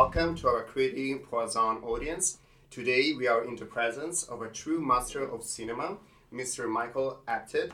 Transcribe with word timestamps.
welcome 0.00 0.34
to 0.34 0.46
our 0.46 0.62
Creating 0.62 1.20
Poisson 1.20 1.78
audience. 1.82 2.36
Today 2.70 3.14
we 3.16 3.26
are 3.26 3.42
in 3.44 3.56
the 3.56 3.64
presence 3.64 4.24
of 4.24 4.42
a 4.42 4.48
true 4.50 4.78
master 4.78 5.26
of 5.26 5.42
cinema, 5.42 5.96
Mr. 6.30 6.68
Michael 6.68 7.20
Apted. 7.26 7.70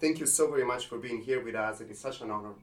Thank 0.00 0.18
you 0.18 0.26
so 0.26 0.50
very 0.50 0.64
much 0.64 0.86
for 0.86 0.98
being 0.98 1.20
here 1.20 1.40
with 1.40 1.54
us. 1.54 1.80
It 1.80 1.88
is 1.88 2.00
such 2.00 2.22
an 2.22 2.30
honor. 2.32 2.54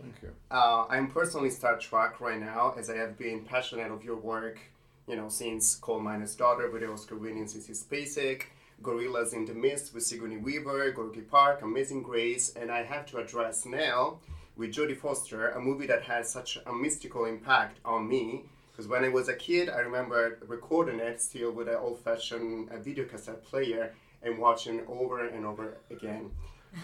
Thank 0.00 0.22
you. 0.22 0.30
Uh, 0.50 0.86
I'm 0.88 1.08
personally 1.08 1.50
starstruck 1.50 2.18
right 2.18 2.40
Nell, 2.40 2.74
as 2.78 2.88
I 2.88 2.96
have 2.96 3.18
been 3.18 3.44
passionate 3.44 3.92
of 3.92 4.02
your 4.02 4.16
work, 4.16 4.58
you 5.06 5.16
know, 5.16 5.28
since 5.28 5.74
Coal 5.74 6.00
Miner's 6.00 6.34
Daughter 6.34 6.70
with 6.70 6.80
the 6.80 6.90
Oscar-winning 6.90 7.44
Sissy 7.44 7.76
Spacek, 7.76 8.44
Gorillas 8.82 9.34
in 9.34 9.44
the 9.44 9.52
Mist 9.52 9.92
with 9.92 10.04
Sigourney 10.04 10.38
Weaver, 10.38 10.92
Gorky 10.92 11.20
Park, 11.20 11.60
Amazing 11.60 12.04
Grace, 12.04 12.54
and 12.56 12.72
I 12.72 12.84
have 12.84 13.04
to 13.10 13.18
address 13.18 13.66
now 13.66 14.20
with 14.60 14.74
Jodie 14.74 14.96
Foster, 14.96 15.48
a 15.48 15.60
movie 15.60 15.86
that 15.86 16.02
has 16.02 16.30
such 16.30 16.58
a 16.66 16.72
mystical 16.72 17.24
impact 17.24 17.78
on 17.82 18.06
me. 18.06 18.44
Because 18.70 18.86
when 18.86 19.02
I 19.02 19.08
was 19.08 19.30
a 19.30 19.34
kid, 19.34 19.70
I 19.70 19.78
remember 19.78 20.38
recording 20.46 21.00
it 21.00 21.22
still 21.22 21.50
with 21.50 21.66
an 21.66 21.76
old-fashioned 21.76 22.68
uh, 22.68 22.76
video 22.78 23.06
cassette 23.06 23.42
player 23.42 23.94
and 24.22 24.38
watching 24.38 24.82
over 24.86 25.26
and 25.26 25.46
over 25.46 25.78
again. 25.90 26.30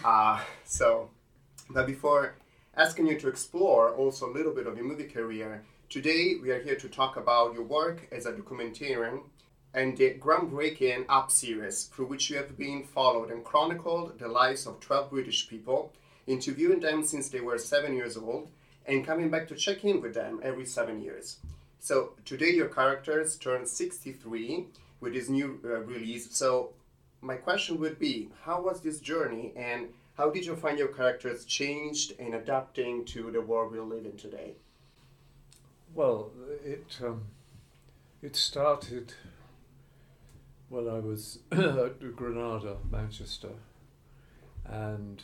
Uh, 0.03 0.41
so, 0.65 1.11
but 1.69 1.85
before 1.85 2.33
asking 2.75 3.05
you 3.07 3.19
to 3.19 3.27
explore 3.27 3.93
also 3.93 4.27
a 4.27 4.33
little 4.33 4.53
bit 4.53 4.65
of 4.65 4.75
your 4.75 4.85
movie 4.85 5.05
career, 5.05 5.63
today 5.87 6.33
we 6.41 6.49
are 6.49 6.59
here 6.59 6.75
to 6.77 6.89
talk 6.89 7.15
about 7.15 7.53
your 7.53 7.63
work 7.63 8.07
as 8.11 8.25
a 8.25 8.33
documentarian 8.33 9.21
and 9.75 9.95
the 9.97 10.15
groundbreaking 10.15 11.05
Up 11.09 11.29
series, 11.29 11.83
through 11.83 12.07
which 12.07 12.31
you 12.31 12.37
have 12.37 12.57
been 12.57 12.83
followed 12.83 13.29
and 13.29 13.43
chronicled 13.43 14.17
the 14.17 14.27
lives 14.27 14.65
of 14.65 14.79
12 14.79 15.11
British 15.11 15.47
people, 15.47 15.93
interviewing 16.27 16.81
them 16.81 17.03
since 17.03 17.29
they 17.29 17.41
were 17.41 17.57
seven 17.57 17.95
years 17.95 18.17
old, 18.17 18.51
and 18.85 19.05
coming 19.05 19.29
back 19.29 19.47
to 19.47 19.55
check 19.55 19.83
in 19.83 20.01
with 20.01 20.13
them 20.13 20.39
every 20.43 20.65
seven 20.65 21.01
years. 21.01 21.37
So 21.79 22.13
today 22.25 22.51
your 22.51 22.67
characters 22.67 23.37
turn 23.37 23.65
63 23.65 24.65
with 24.99 25.13
this 25.13 25.29
new 25.29 25.59
uh, 25.63 25.79
release. 25.81 26.35
So 26.35 26.73
my 27.21 27.35
question 27.35 27.79
would 27.79 27.99
be, 27.99 28.29
how 28.43 28.61
was 28.61 28.81
this 28.81 28.99
journey 28.99 29.53
and 29.55 29.87
how 30.17 30.31
did 30.31 30.45
you 30.45 30.55
find 30.55 30.79
your 30.79 30.87
characters 30.87 31.45
changed 31.45 32.13
and 32.19 32.33
adapting 32.33 33.05
to 33.05 33.31
the 33.31 33.41
world 33.41 33.71
we 33.71 33.79
live 33.79 34.05
in 34.05 34.17
today? 34.17 34.53
Well, 35.93 36.31
it 36.65 36.99
um, 37.03 37.27
it 38.21 38.35
started 38.35 39.13
when 40.69 40.87
I 40.87 40.99
was 40.99 41.39
at 41.51 42.15
Granada, 42.15 42.77
Manchester, 42.89 43.53
and 44.65 45.23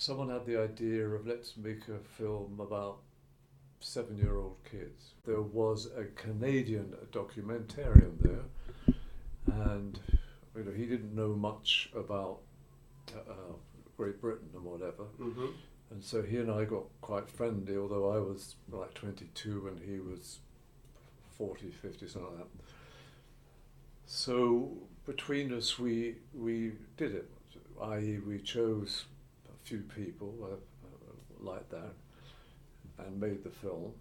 someone 0.00 0.30
had 0.30 0.46
the 0.46 0.58
idea 0.58 1.06
of 1.06 1.26
let's 1.26 1.58
make 1.58 1.82
a 1.88 1.98
film 2.16 2.58
about 2.58 3.00
seven-year-old 3.80 4.56
kids. 4.68 5.12
There 5.26 5.42
was 5.42 5.90
a 5.94 6.04
Canadian 6.20 6.94
documentarian 7.12 8.18
there, 8.18 8.94
and 9.46 10.00
you 10.56 10.64
know 10.64 10.72
he 10.72 10.86
didn't 10.86 11.14
know 11.14 11.34
much 11.34 11.90
about 11.94 12.38
uh, 13.14 13.52
Great 13.98 14.22
Britain 14.22 14.48
and 14.54 14.64
whatever. 14.64 15.04
Mm-hmm. 15.20 15.48
And 15.90 16.02
so 16.02 16.22
he 16.22 16.38
and 16.38 16.50
I 16.50 16.64
got 16.64 16.84
quite 17.02 17.28
friendly, 17.28 17.76
although 17.76 18.10
I 18.10 18.18
was 18.18 18.54
like 18.70 18.94
22 18.94 19.68
and 19.68 19.80
he 19.80 19.98
was 19.98 20.38
40, 21.36 21.70
50, 21.70 22.06
something 22.06 22.30
like 22.30 22.38
that. 22.38 22.46
So 24.06 24.70
between 25.04 25.52
us, 25.52 25.80
we, 25.80 26.14
we 26.32 26.72
did 26.96 27.12
it, 27.16 27.28
i.e., 27.82 28.18
we 28.24 28.38
chose 28.38 29.06
few 29.64 29.80
people 29.94 30.34
uh, 30.42 30.54
uh, 30.86 31.50
like 31.52 31.68
that 31.70 31.94
and 32.98 33.20
made 33.20 33.42
the 33.42 33.50
film, 33.50 33.92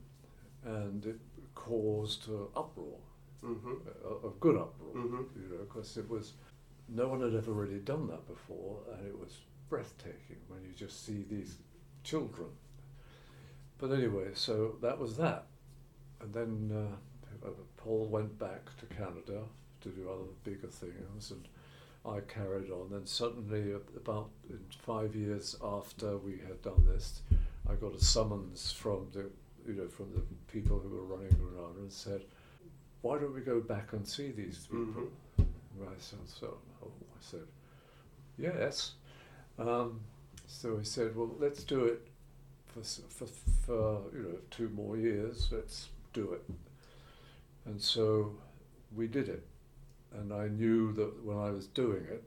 and 0.66 1.06
it 1.06 1.20
caused 1.56 2.28
uproar, 2.56 2.98
Mm-hmm. 3.44 3.74
a, 4.06 4.28
a 4.28 4.32
good 4.42 4.58
uproar, 4.58 4.94
Mhm. 4.96 5.26
you 5.36 5.48
know, 5.50 5.64
because 5.64 5.98
it 5.98 6.10
was 6.10 6.34
no 6.90 7.08
one 7.08 7.22
had 7.22 7.34
ever 7.36 7.54
really 7.54 7.80
done 7.80 8.08
that 8.08 8.28
before, 8.28 8.82
and 8.92 9.08
it 9.08 9.18
was 9.18 9.42
breathtaking 9.70 10.38
when 10.48 10.62
you 10.64 10.74
just 10.76 11.06
see 11.06 11.24
these 11.30 11.58
children. 12.04 12.50
But 13.78 13.92
anyway, 13.92 14.32
so 14.34 14.76
that 14.82 15.00
was 15.00 15.16
that, 15.18 15.46
and 16.20 16.34
then 16.34 16.72
uh, 16.74 17.48
uh, 17.48 17.52
Paul 17.78 18.06
went 18.08 18.38
back 18.38 18.76
to 18.78 18.86
Canada 18.88 19.44
to 19.82 19.90
do 19.90 20.10
other 20.10 20.30
bigger 20.44 20.68
things, 20.68 21.32
and 21.32 21.48
I 22.06 22.20
carried 22.22 22.72
on. 22.72 22.90
Then 22.92 23.06
suddenly, 23.06 23.74
about 23.96 24.30
five 24.86 25.16
years 25.16 25.56
after 25.64 26.18
we 26.18 26.34
had 26.48 26.62
done 26.62 26.86
this, 26.86 27.22
I 27.70 27.76
got 27.76 27.94
a 27.94 28.04
summons 28.04 28.72
from 28.72 29.08
the 29.14 29.30
you 29.68 29.74
know 29.74 29.88
from 29.88 30.12
the 30.14 30.22
people 30.52 30.80
who 30.80 30.90
were 30.90 31.04
running 31.04 31.36
Granada 31.38 31.80
and 31.80 31.92
said, 31.92 32.22
"Why 33.02 33.20
don't 33.20 33.34
we 33.34 33.42
go 33.42 33.60
back 33.60 33.94
and 33.94 34.08
see 34.08 34.32
these 34.32 34.68
people?" 34.68 35.10
And 35.38 35.48
I 35.84 36.00
said, 36.00 36.20
"So," 36.26 36.58
oh, 36.84 36.88
I 36.88 37.22
said, 37.22 37.48
"Yes." 38.38 38.94
Um, 39.58 40.00
so 40.48 40.78
he 40.78 40.86
said, 40.86 41.16
"Well, 41.16 41.36
let's 41.40 41.64
do 41.64 41.86
it 41.86 42.08
for, 42.68 42.82
for 42.82 43.28
for 43.66 44.02
you 44.14 44.24
know 44.24 44.38
two 44.50 44.70
more 44.70 44.98
years. 44.98 45.50
Let's 45.52 45.90
do 46.14 46.34
it." 46.34 46.44
And 47.66 47.80
so 47.82 48.32
we 48.96 49.08
did 49.08 49.30
it, 49.30 49.46
and 50.14 50.34
I 50.34 50.48
knew 50.48 50.92
that 50.94 51.24
when 51.24 51.38
I 51.38 51.52
was 51.52 51.68
doing 51.68 52.06
it, 52.10 52.24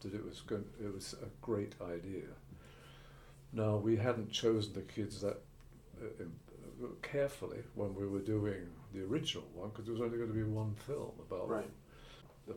that 0.00 0.14
it 0.14 0.24
was 0.24 0.42
it 0.82 0.92
was 0.92 1.14
a 1.22 1.28
great 1.40 1.74
idea. 1.82 2.28
Now 3.52 3.76
we 3.76 3.96
hadn't 3.96 4.30
chosen 4.30 4.72
the 4.74 4.82
kids 4.82 5.20
that 5.22 5.38
uh, 6.02 6.24
carefully 7.02 7.62
when 7.74 7.94
we 7.94 8.06
were 8.06 8.20
doing 8.20 8.66
the 8.92 9.02
original 9.04 9.44
one 9.54 9.70
because 9.70 9.86
there 9.86 9.94
was 9.94 10.02
only 10.02 10.16
going 10.18 10.28
to 10.28 10.34
be 10.34 10.42
one 10.42 10.74
film 10.86 11.12
about 11.18 11.48
Right. 11.48 11.70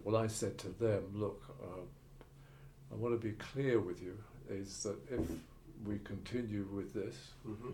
well, 0.03 0.17
I 0.17 0.27
said 0.27 0.57
to 0.59 0.69
them, 0.69 1.03
look, 1.13 1.41
uh, 1.63 1.81
I 2.91 2.95
want 2.95 3.19
to 3.19 3.27
be 3.27 3.33
clear 3.33 3.79
with 3.79 4.01
you 4.01 4.17
is 4.49 4.83
that 4.83 4.97
if 5.09 5.21
we 5.85 5.99
continue 5.99 6.67
with 6.73 6.93
this, 6.93 7.15
Mm-hmm. 7.47 7.71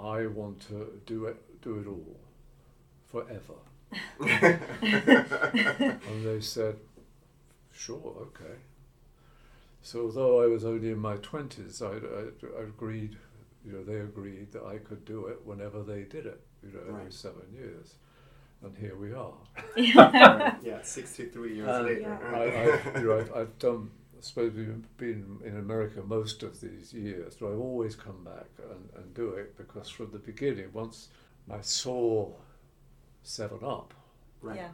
I 0.00 0.26
want 0.28 0.60
to 0.68 1.00
do 1.04 1.26
it, 1.26 1.62
do 1.62 1.78
it 1.80 1.86
all, 1.86 2.16
forever. 3.10 3.58
And 6.06 6.24
they 6.24 6.40
said, 6.40 6.76
sure, 7.72 8.16
okay. 8.28 8.56
So 9.82 10.02
although 10.02 10.42
I 10.42 10.46
was 10.46 10.64
only 10.64 10.90
in 10.90 10.98
my 10.98 11.16
twenties, 11.16 11.82
I, 11.82 11.92
I, 11.92 12.24
I 12.58 12.62
agreed, 12.62 13.16
you 13.64 13.72
know, 13.72 13.82
they 13.84 13.96
agreed 14.00 14.52
that 14.52 14.64
I 14.64 14.78
could 14.78 15.04
do 15.04 15.26
it 15.26 15.40
whenever 15.44 15.82
they 15.82 16.02
did 16.02 16.26
it, 16.26 16.40
you 16.62 16.72
know, 16.72 16.80
every 16.88 16.94
Right. 16.94 17.12
seven 17.12 17.46
years, 17.52 17.94
and 18.62 18.76
here 18.76 18.96
we 18.96 19.12
are. 19.14 19.34
yeah, 20.62 20.82
63 20.82 21.54
years 21.56 21.68
Um, 21.68 21.84
later. 21.86 22.18
I, 22.34 22.42
I, 22.44 22.98
you 23.00 23.06
know, 23.06 23.18
I've, 23.18 23.34
I've 23.34 23.58
done, 23.58 23.90
I 24.18 24.20
suppose 24.22 24.52
we've 24.54 24.96
been 24.96 25.38
in 25.44 25.56
America 25.56 26.02
most 26.02 26.42
of 26.42 26.60
these 26.60 26.92
years, 26.92 27.36
but 27.40 27.52
I've 27.52 27.60
always 27.60 27.94
come 27.96 28.24
back 28.24 28.46
and, 28.70 28.90
and 28.96 29.14
do 29.14 29.30
it 29.30 29.56
because 29.56 29.88
from 29.88 30.10
the 30.12 30.18
beginning, 30.18 30.68
once 30.72 31.08
I 31.50 31.60
saw 31.62 32.32
Seven 33.22 33.58
Up, 33.62 33.94
right. 34.42 34.56
Yeah. 34.56 34.68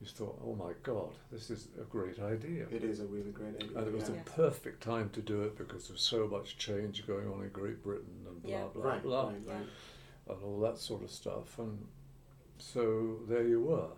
you 0.00 0.06
thought, 0.06 0.40
oh 0.44 0.54
my 0.54 0.72
God, 0.82 1.10
this 1.32 1.50
is 1.50 1.68
a 1.80 1.84
great 1.84 2.18
idea. 2.18 2.66
It 2.70 2.84
is 2.84 3.00
a 3.00 3.06
really 3.06 3.30
great 3.30 3.56
idea. 3.56 3.78
And 3.78 3.86
it 3.86 3.92
was 3.94 4.08
yeah. 4.08 4.16
the 4.24 4.30
perfect 4.30 4.82
time 4.82 5.10
to 5.10 5.20
do 5.20 5.42
it 5.42 5.56
because 5.56 5.88
there's 5.88 6.02
so 6.02 6.26
much 6.26 6.58
change 6.58 7.06
going 7.06 7.28
on 7.28 7.42
in 7.42 7.48
Great 7.50 7.82
Britain 7.82 8.24
and 8.26 8.42
blah, 8.42 8.50
Yeah. 8.50 8.64
blah, 8.74 8.84
right, 8.84 9.02
blah, 9.02 9.26
right, 9.28 9.40
right. 9.46 9.66
and 10.28 10.42
all 10.42 10.60
that 10.60 10.78
sort 10.78 11.02
of 11.02 11.10
stuff. 11.10 11.58
And 11.58 11.86
so 12.58 13.18
there 13.28 13.46
you 13.46 13.60
were. 13.62 13.88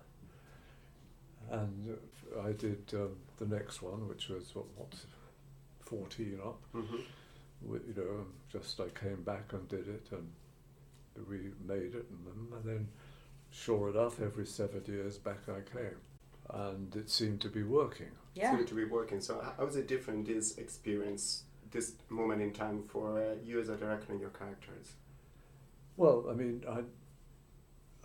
And 1.51 1.97
uh, 2.37 2.41
I 2.43 2.53
did 2.53 2.83
um, 2.95 3.17
the 3.39 3.47
next 3.47 3.83
one, 3.83 4.09
which 4.09 4.29
was 4.29 4.55
what, 4.55 4.67
what 4.77 4.95
14 5.81 6.41
up. 6.45 6.61
Mm-hmm. 6.75 6.97
wi- 7.65 7.85
You 7.89 7.95
know, 7.97 8.27
just 8.53 8.81
I 8.81 8.89
came 8.99 9.23
back 9.23 9.53
and 9.53 9.67
did 9.69 9.89
it, 9.89 10.09
and 10.13 10.29
we 11.29 11.51
made 11.67 11.95
it, 11.95 12.07
and, 12.11 12.27
then- 12.27 12.59
and 12.59 12.65
then, 12.65 12.89
sure 13.51 13.91
enough, 13.91 14.21
every 14.21 14.47
seven 14.47 14.83
years 14.87 15.19
back 15.19 15.49
I 15.49 15.61
came, 15.61 15.99
and 16.51 16.95
it 16.97 17.11
seemed 17.11 17.41
to 17.43 17.49
be 17.49 17.63
working. 17.63 18.11
Yeah. 18.35 18.55
Seemed 18.55 18.69
to 18.69 18.75
be 18.75 18.85
working. 18.85 19.21
So 19.21 19.41
h- 19.43 19.53
how 19.57 19.67
is 19.67 19.77
it 19.77 19.89
different, 19.89 20.27
this 20.27 20.59
experience, 20.59 21.45
this 21.71 21.93
moment 22.09 22.43
in 22.43 22.53
time 22.53 22.83
for 22.89 23.19
uh, 23.19 23.35
you 23.45 23.61
as 23.61 23.69
a 23.69 23.77
director 23.77 24.13
and 24.13 24.21
your 24.21 24.31
characters? 24.31 24.93
Well, 25.97 26.27
I 26.31 26.35
mean, 26.35 26.63
I 26.69 26.83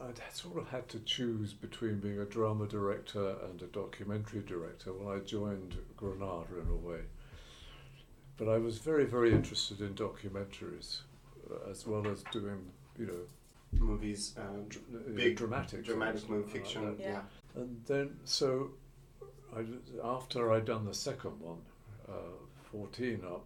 I'd 0.03 0.19
sort 0.33 0.57
of 0.57 0.69
had 0.69 0.89
to 0.89 0.99
choose 0.99 1.53
between 1.53 1.99
being 1.99 2.19
a 2.19 2.25
drama 2.25 2.65
director 2.67 3.35
and 3.47 3.61
a 3.61 3.67
documentary 3.67 4.41
director 4.41 4.93
when 4.93 5.15
I 5.15 5.19
joined 5.23 5.77
Granada 5.95 6.59
in 6.59 6.67
a 6.69 6.75
way. 6.75 7.01
But 8.37 8.47
I 8.47 8.57
was 8.57 8.79
very, 8.79 9.05
very 9.05 9.31
interested 9.31 9.81
in 9.81 9.93
documentaries 9.93 11.01
uh, 11.49 11.69
as 11.69 11.85
well 11.85 12.07
as 12.07 12.23
doing, 12.31 12.71
you 12.97 13.05
know, 13.05 13.21
Movies, 13.73 14.35
um, 14.37 14.65
dr- 14.67 14.83
uh, 14.93 15.11
big 15.15 15.37
dramatic, 15.37 15.83
dramatic 15.83 16.29
movie 16.29 16.51
fiction. 16.51 16.97
that. 16.97 16.99
yeah. 16.99 17.21
And 17.55 17.81
then, 17.87 18.17
so 18.25 18.71
I, 19.55 19.63
after 20.03 20.51
I'd 20.51 20.65
done 20.65 20.85
the 20.85 20.93
second 20.93 21.39
one, 21.39 21.61
uh, 22.07 22.37
14 22.71 23.21
up, 23.25 23.45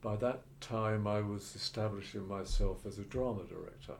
by 0.00 0.16
that 0.16 0.42
time 0.60 1.06
I 1.06 1.20
was 1.20 1.54
establishing 1.54 2.26
myself 2.26 2.84
as 2.86 2.98
a 2.98 3.02
drama 3.02 3.44
director. 3.44 3.94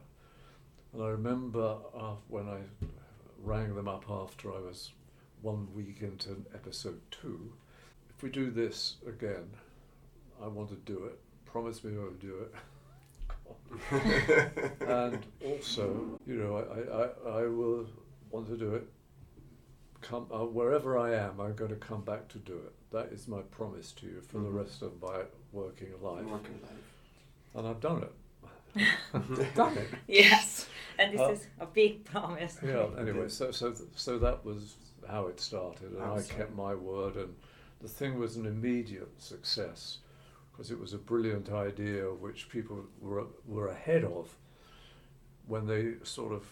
And 0.93 1.03
I 1.03 1.09
remember 1.09 1.77
uh, 1.95 2.15
when 2.29 2.49
I 2.49 2.61
rang 3.43 3.75
them 3.75 3.89
up 3.89 4.05
after 4.11 4.53
I 4.53 4.61
was 4.61 4.91
one 5.41 5.69
week 5.75 5.99
into 6.03 6.45
episode 6.55 7.01
two. 7.11 7.53
If 8.11 8.23
we 8.23 8.31
do 8.31 8.51
this 8.51 8.97
again, 9.07 9.51
I 10.43 10.49
want 10.49 10.69
to 10.71 10.77
do 10.77 11.05
it. 11.05 11.19
Promise 11.45 11.83
me 11.85 11.93
I'll 11.99 12.11
do 12.13 12.39
it. 12.43 12.55
and 14.81 15.19
also, 15.45 16.19
you 16.27 16.37
know, 16.37 16.57
I, 16.57 17.31
I, 17.31 17.41
I 17.43 17.47
will 17.47 17.87
want 18.31 18.47
to 18.49 18.57
do 18.57 18.75
it. 18.75 18.87
Come 20.01 20.27
uh, 20.33 20.39
wherever 20.45 20.99
I 20.99 21.15
am, 21.15 21.41
I'm 21.41 21.55
going 21.55 21.71
to 21.71 21.77
come 21.77 22.03
back 22.03 22.29
to 22.29 22.39
do 22.39 22.55
it. 22.55 22.73
That 22.91 23.07
is 23.13 23.29
my 23.29 23.41
promise 23.43 23.93
to 23.93 24.07
you 24.07 24.21
for 24.21 24.39
Mhm. 24.39 24.45
the 24.45 24.51
rest 24.51 24.83
of 24.83 25.01
my 25.01 25.23
working 25.53 25.93
life, 26.03 26.25
Working 26.25 26.61
life. 26.63 27.55
and 27.55 27.67
I've 27.69 27.81
done 27.81 28.03
it. 28.03 28.13
Done 29.55 29.77
it. 29.79 29.89
Yes, 30.09 30.67
and 30.99 31.13
this 31.13 31.21
Uh, 31.21 31.31
is 31.33 31.47
a 31.61 31.67
big 31.67 32.05
promise. 32.05 32.59
Yeah. 32.65 32.89
Anyway, 32.99 33.29
so 33.29 33.51
so 33.53 33.75
so 33.95 34.19
that 34.19 34.45
was 34.45 34.77
how 35.07 35.27
it 35.29 35.39
started, 35.41 35.93
and 35.93 36.01
How 36.01 36.15
it 36.15 36.19
I 36.19 36.23
started. 36.23 36.37
kept 36.39 36.55
my 36.57 36.75
word, 36.75 37.17
and 37.17 37.35
the 37.81 37.89
thing 37.89 38.19
was 38.19 38.37
an 38.37 38.47
immediate 38.47 39.21
success 39.21 39.99
because 40.53 40.71
it 40.71 40.79
was 40.79 40.93
a 40.93 40.99
brilliant 40.99 41.51
idea 41.51 42.05
which 42.05 42.49
people 42.49 42.85
were 43.01 43.25
were 43.47 43.69
ahead 43.69 44.05
of 44.05 44.37
when 45.47 45.67
they 45.67 45.95
sort 46.05 46.33
of 46.33 46.45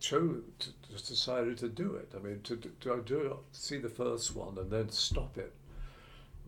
chose 0.00 0.42
to, 0.58 0.68
just 0.90 1.08
decided 1.08 1.58
to 1.58 1.68
do 1.68 1.94
it. 1.94 2.10
I 2.16 2.18
mean, 2.18 2.40
to, 2.44 2.56
to, 2.56 2.68
to 2.80 3.02
do 3.04 3.38
see 3.52 3.78
the 3.78 3.88
first 3.88 4.34
one 4.34 4.56
and 4.58 4.70
then 4.70 4.90
stop 4.90 5.36
it 5.38 5.52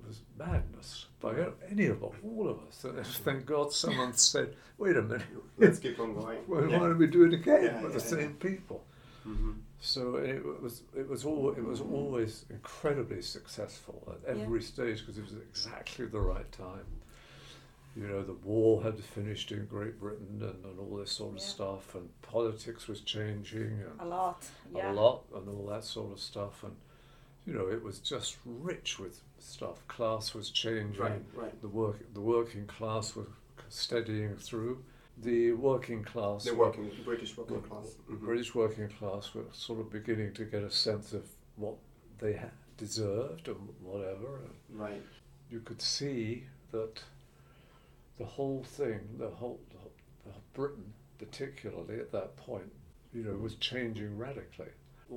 was 0.07 0.23
madness 0.37 1.07
by 1.21 1.35
any 1.71 1.87
of 1.87 2.03
us, 2.03 2.13
all 2.25 2.49
of 2.49 2.59
us. 2.67 2.85
And 2.85 3.07
thank 3.07 3.47
God 3.47 3.73
someone 3.73 4.13
said, 4.31 4.57
"Wait 4.79 4.97
a 4.97 5.03
minute, 5.03 5.23
Let's 5.59 5.79
keep 5.79 5.99
on 6.01 6.15
going. 6.15 6.39
why 6.47 6.61
Yeah. 6.61 6.79
why 6.79 6.89
don't 6.89 6.99
we 6.99 7.07
do 7.07 7.25
it 7.25 7.33
again 7.35 7.65
Yeah, 7.65 7.83
with 7.83 7.93
yeah, 7.93 7.99
the 7.99 8.01
same 8.01 8.35
people?" 8.35 8.85
Mhm. 9.27 9.55
So 9.85 10.15
it 10.15 10.63
was 10.63 10.83
it 10.97 11.09
was 11.09 11.25
all 11.25 11.51
it 11.51 11.65
was 11.65 11.81
always 11.81 12.45
incredibly 12.51 13.21
successful 13.21 14.17
at 14.29 14.37
Yeah. 14.37 14.45
every 14.45 14.63
stage 14.63 15.01
because 15.01 15.19
it 15.19 15.25
was 15.25 15.35
exactly 15.35 16.07
the 16.07 16.21
right 16.21 16.51
time. 16.53 16.87
You 17.97 18.07
know, 18.07 18.23
the 18.23 18.33
war 18.33 18.83
had 18.85 18.99
finished 19.03 19.51
in 19.51 19.67
Great 19.67 19.99
Britain 19.99 20.39
and, 20.41 20.65
and 20.65 20.79
all 20.79 20.97
this 20.97 21.11
sort 21.11 21.33
of 21.35 21.39
Yeah. 21.41 21.45
stuff, 21.47 21.95
and 21.97 22.09
politics 22.23 22.87
was 22.87 23.01
changing 23.01 23.83
and 23.83 24.01
A 24.01 24.05
lot. 24.07 24.47
Yeah. 24.73 24.93
a 24.93 24.95
lot 24.95 25.25
and 25.35 25.49
all 25.49 25.67
that 25.67 25.83
sort 25.85 26.13
of 26.13 26.21
stuff, 26.21 26.63
and 26.63 26.77
you 27.45 27.53
know, 27.53 27.67
it 27.69 27.83
was 27.83 27.99
just 27.99 28.39
rich 28.47 29.01
with 29.01 29.21
stuff. 29.41 29.85
Class 29.89 30.33
was 30.33 30.49
changing 30.49 31.03
Right, 31.03 31.25
right. 31.35 31.61
the 31.61 31.67
work 31.69 31.99
the 32.15 32.21
working 32.21 32.69
class 32.69 33.17
was 33.17 33.27
steadying 33.69 34.37
through. 34.37 34.85
The 35.19 35.53
working 35.53 36.03
class 36.05 36.45
The 36.45 36.55
were- 36.55 36.67
working 36.67 36.91
British 37.05 37.37
working 37.37 37.63
class. 37.63 37.97
Mhm. 38.09 38.21
British 38.21 38.55
working 38.55 38.89
class 38.89 39.35
were 39.35 39.45
sort 39.53 39.81
of 39.81 39.91
beginning 39.91 40.33
to 40.35 40.45
get 40.45 40.63
a 40.63 40.71
sense 40.71 41.13
of 41.13 41.29
what 41.57 41.77
they 42.19 42.33
deserved 42.77 43.49
and 43.49 43.69
whatever. 43.83 44.39
And 44.39 44.55
Right. 44.71 45.03
you 45.51 45.61
could 45.61 45.81
see 45.83 46.47
that 46.71 47.05
the 48.19 48.25
whole 48.25 48.65
thing, 48.65 49.19
the 49.19 49.31
whole, 49.31 49.61
the 49.71 49.79
whole 49.79 49.93
the 50.25 50.33
Britain, 50.55 50.95
particularly 51.19 51.99
at 52.01 52.11
that 52.13 52.37
point, 52.37 52.73
you 53.13 53.23
know, 53.23 53.37
was 53.37 53.57
changing 53.57 54.17
radically. 54.19 54.71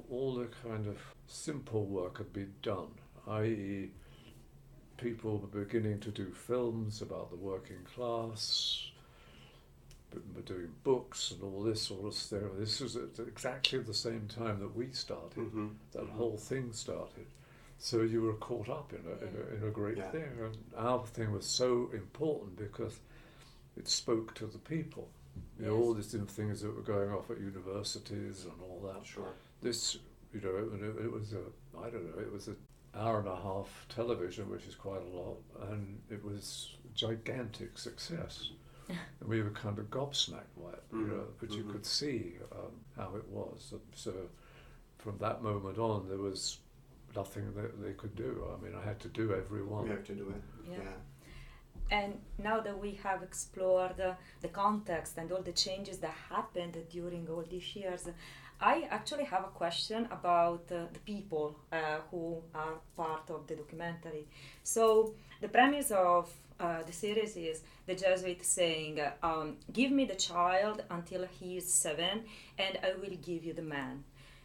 All 0.09 0.35
the 0.35 0.47
kind 0.47 0.87
of 0.87 0.99
simple 1.27 1.85
work 1.85 2.17
had 2.17 2.33
been 2.33 2.53
done, 2.61 2.95
i.e., 3.27 3.91
people 4.97 5.39
were 5.39 5.47
beginning 5.63 5.99
to 6.01 6.11
do 6.11 6.31
films 6.31 7.01
about 7.01 7.29
the 7.29 7.35
working 7.37 7.83
class, 7.83 8.91
were 8.93 8.94
doing 10.45 10.69
books 10.83 11.31
and 11.31 11.43
all 11.43 11.63
this 11.63 11.81
sort 11.81 12.05
of 12.05 12.13
stuff. 12.13 12.41
This 12.57 12.79
was 12.79 12.95
at 12.95 13.19
exactly 13.19 13.79
the 13.79 13.93
same 13.93 14.27
time 14.27 14.59
that 14.59 14.75
we 14.75 14.91
started 14.91 15.37
Mhm. 15.51 15.75
that 15.91 16.03
Mhm. 16.03 16.09
whole 16.11 16.37
thing 16.37 16.71
started. 16.73 17.27
So 17.77 18.01
you 18.01 18.21
were 18.21 18.33
caught 18.35 18.69
up 18.69 18.93
in 18.93 19.05
a, 19.05 19.25
in 19.27 19.35
a, 19.35 19.55
in 19.55 19.63
a 19.67 19.71
great 19.71 19.97
Yeah. 19.97 20.11
thing. 20.11 20.39
And 20.39 20.57
our 20.75 21.05
thing 21.05 21.31
was 21.31 21.45
so 21.45 21.89
important 21.91 22.55
because 22.57 22.99
it 23.75 23.87
spoke 23.87 24.33
to 24.35 24.47
the 24.47 24.59
people. 24.59 25.09
You 25.59 25.65
know, 25.65 25.75
all 25.77 25.93
these 25.93 26.11
different 26.11 26.31
things 26.31 26.61
that 26.61 26.73
were 26.73 26.81
going 26.81 27.11
off 27.11 27.29
at 27.29 27.39
universities 27.39 28.45
and 28.45 28.53
all 28.61 28.79
that. 28.93 29.05
Sure. 29.05 29.33
This, 29.61 29.97
you 30.33 30.39
know, 30.41 30.55
it, 30.55 31.05
it, 31.05 31.11
was 31.11 31.33
a, 31.33 31.43
I 31.77 31.89
don't 31.89 32.05
know, 32.15 32.21
it 32.21 32.31
was 32.31 32.47
an 32.47 32.57
hour 32.93 33.19
and 33.19 33.27
a 33.27 33.35
half 33.35 33.85
television, 33.89 34.49
which 34.49 34.65
is 34.65 34.75
quite 34.75 35.01
a 35.01 35.05
lot, 35.17 35.37
and 35.69 36.01
it 36.09 36.23
was 36.23 36.75
a 36.85 36.93
gigantic 36.97 37.77
success. 37.77 38.51
And 38.89 39.29
we 39.29 39.41
were 39.41 39.51
kind 39.51 39.79
of 39.79 39.85
gobsmacked 39.89 40.55
by 40.57 40.71
it, 40.73 40.83
you 40.91 40.97
Mhm, 40.97 41.09
know, 41.09 41.25
but 41.39 41.51
you 41.55 41.63
mhm. 41.63 41.71
could 41.71 41.85
see 41.85 42.37
um, 42.51 42.71
how 42.95 43.15
it 43.15 43.27
was. 43.27 43.73
So 43.93 44.11
from 44.97 45.17
that 45.19 45.41
moment 45.43 45.77
on, 45.77 46.07
there 46.09 46.17
was 46.17 46.59
nothing 47.15 47.53
that 47.55 47.81
they 47.81 47.93
could 47.93 48.15
do. 48.15 48.45
I 48.53 48.63
mean, 48.63 48.75
I 48.75 48.83
had 48.83 48.99
to 49.01 49.07
do 49.09 49.33
every 49.33 49.63
one. 49.63 49.83
We 49.85 49.89
have 49.89 50.03
to 50.05 50.15
do 50.15 50.29
it. 50.29 50.41
Yeah. 50.69 50.77
Yeah. 50.79 50.97
And 51.91 52.19
now 52.39 52.61
that 52.61 52.79
we 52.79 52.93
have 53.03 53.21
explored 53.21 53.99
uh, 54.01 54.15
the 54.41 54.47
context 54.47 55.17
and 55.17 55.31
all 55.31 55.41
the 55.43 55.51
changes 55.51 55.99
that 55.99 56.15
happened 56.29 56.77
during 56.89 57.27
all 57.29 57.43
these 57.47 57.75
years, 57.75 58.07
I 58.59 58.87
actually 58.89 59.25
have 59.25 59.43
a 59.43 59.53
question 59.53 60.07
about 60.11 60.63
uh, 60.71 60.85
the 60.93 60.99
people 61.05 61.55
uh, 61.71 61.97
who 62.09 62.41
are 62.53 62.75
part 62.95 63.29
of 63.29 63.47
the 63.47 63.55
documentary. 63.55 64.27
So, 64.63 65.13
the 65.41 65.49
premise 65.49 65.91
of 65.91 66.31
uh, 66.59 66.83
the 66.83 66.93
series 66.93 67.35
is 67.35 67.61
the 67.85 67.95
Jesuit 67.95 68.45
saying, 68.45 69.01
um, 69.21 69.57
Give 69.73 69.91
me 69.91 70.05
the 70.05 70.15
child 70.15 70.83
until 70.89 71.27
he 71.27 71.57
is 71.57 71.71
seven, 71.71 72.23
and 72.57 72.79
I 72.81 72.93
will 72.99 73.17
give 73.21 73.43
you 73.43 73.53
the 73.53 73.61
man. 73.61 74.03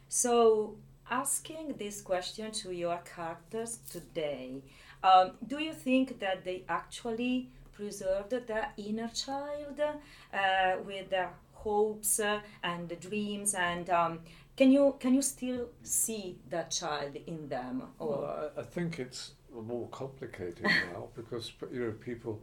So, 0.09 0.77
asking 1.09 1.75
this 1.79 2.01
question 2.01 2.51
to 2.51 2.73
your 2.73 3.01
characters 3.15 3.79
today, 3.91 4.63
um, 5.05 5.33
do 5.47 5.59
you 5.59 5.73
think 5.73 6.19
that 6.21 6.45
they 6.45 6.65
actually 6.69 7.49
preserved 7.73 8.31
the 8.31 8.65
inner 8.77 9.09
child 9.09 9.81
uh, 9.81 10.77
with 10.85 11.11
the 11.11 11.29
hopes 11.65 12.21
uh, 12.21 12.41
and 12.63 12.89
the 12.89 12.97
dreams 12.97 13.55
and 13.55 13.89
um, 13.91 14.19
can 14.57 14.71
you 14.73 14.95
can 15.01 15.15
you 15.15 15.23
still 15.23 15.69
see 15.83 16.37
that 16.51 16.71
child 16.71 17.17
in 17.27 17.49
them 17.49 17.83
or 17.99 18.09
Well, 18.09 18.51
I, 18.57 18.61
I 18.61 18.65
think 18.65 18.99
it's 18.99 19.33
more 19.53 19.89
complicated 19.89 20.65
now 20.93 21.09
because 21.15 21.53
you 21.73 21.81
know 21.85 21.93
people 21.93 22.41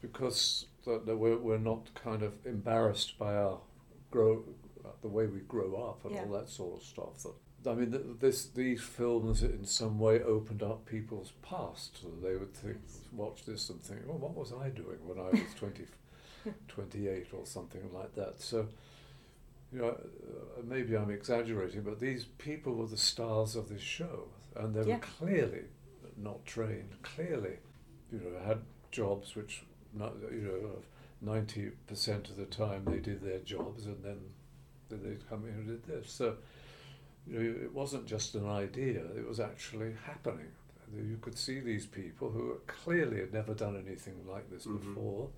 because 0.00 0.66
that, 0.86 1.06
that 1.06 1.16
we're, 1.16 1.36
we're 1.38 1.58
not 1.58 1.90
kind 1.94 2.22
of 2.22 2.32
embarrassed 2.46 3.18
by 3.18 3.34
our 3.36 3.58
grow 4.10 4.42
the 5.02 5.08
way 5.08 5.26
we 5.26 5.40
grow 5.40 5.74
up 5.88 6.04
and 6.04 6.14
Yeah. 6.14 6.22
all 6.24 6.32
that 6.38 6.48
sort 6.48 6.80
of 6.80 6.86
stuff. 6.86 7.22
That 7.62 7.70
I 7.70 7.74
mean, 7.74 8.16
this 8.20 8.46
these 8.46 8.80
films 8.82 9.42
in 9.42 9.64
some 9.66 9.98
way 9.98 10.22
opened 10.22 10.62
up 10.62 10.86
people's 10.86 11.32
past. 11.42 12.00
So 12.00 12.08
they 12.22 12.34
would 12.36 12.54
think, 12.54 12.78
watch 13.12 13.44
this 13.44 13.68
and 13.70 13.80
think, 13.82 14.00
oh, 14.08 14.14
what 14.14 14.34
was 14.34 14.52
I 14.52 14.70
doing 14.70 14.98
when 15.06 15.18
I 15.18 15.28
was 15.30 15.54
20, 15.58 15.84
28 16.68 17.28
or 17.32 17.46
something 17.46 17.92
like 17.92 18.14
that. 18.14 18.40
So. 18.40 18.68
You 19.72 19.78
know, 19.78 19.88
uh, 19.90 20.62
maybe 20.64 20.96
I'm 20.96 21.10
exaggerating, 21.10 21.82
but 21.82 22.00
these 22.00 22.24
people 22.38 22.74
were 22.74 22.88
the 22.88 22.96
stars 22.96 23.54
of 23.54 23.68
this 23.68 23.80
show, 23.80 24.26
and 24.56 24.74
they 24.74 24.80
Yeah. 24.82 24.96
were 24.96 25.00
clearly 25.00 25.62
not 26.16 26.44
trained. 26.44 27.00
Clearly, 27.02 27.58
you 28.10 28.18
know, 28.18 28.36
had 28.40 28.62
jobs 28.90 29.36
which, 29.36 29.62
not, 29.94 30.16
you 30.32 30.40
know, 30.40 30.82
ninety 31.20 31.70
percent 31.86 32.30
of 32.30 32.36
the 32.36 32.46
time 32.46 32.84
they 32.84 32.98
did 32.98 33.20
their 33.22 33.38
jobs, 33.38 33.86
and 33.86 34.02
then 34.02 34.18
then 34.88 35.04
they'd 35.04 35.28
come 35.28 35.44
in 35.46 35.54
and 35.54 35.66
did 35.68 35.84
this. 35.84 36.10
So, 36.10 36.36
you 37.28 37.38
know, 37.38 37.60
it 37.62 37.72
wasn't 37.72 38.06
just 38.06 38.34
an 38.34 38.48
idea; 38.48 39.04
it 39.16 39.24
was 39.24 39.38
actually 39.38 39.92
happening. 40.04 40.50
You 40.92 41.16
could 41.20 41.38
see 41.38 41.60
these 41.60 41.86
people 41.86 42.30
who 42.32 42.58
clearly 42.66 43.20
had 43.20 43.32
never 43.32 43.54
done 43.54 43.76
anything 43.76 44.26
like 44.26 44.50
this 44.50 44.66
Mhm. 44.66 44.80
before 44.80 45.30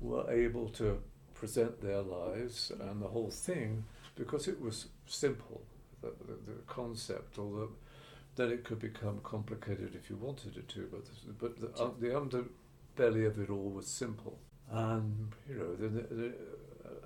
were 0.00 0.30
able 0.30 0.68
to 0.68 1.00
present 1.34 1.80
their 1.80 2.02
lives 2.02 2.70
and 2.80 3.02
the 3.02 3.08
whole 3.08 3.30
thing 3.30 3.84
because 4.16 4.46
it 4.48 4.60
was 4.60 4.86
simple 5.06 5.62
the, 6.00 6.12
the, 6.26 6.52
the 6.52 6.58
concept 6.66 7.38
although 7.38 7.70
then 8.36 8.50
it 8.50 8.64
could 8.64 8.78
become 8.78 9.20
complicated 9.22 9.94
if 9.94 10.08
you 10.08 10.16
wanted 10.16 10.56
it 10.56 10.68
to 10.68 10.88
but 10.90 11.04
but 11.38 11.60
the, 11.60 11.82
uh, 11.82 11.90
the 12.00 12.08
underbelly 12.08 13.26
of 13.26 13.38
it 13.38 13.50
all 13.50 13.70
was 13.70 13.86
simple 13.86 14.38
and 14.70 15.32
you 15.48 15.54
know 15.56 15.74
the, 15.74 15.88
the, 15.88 16.14
the, 16.14 16.32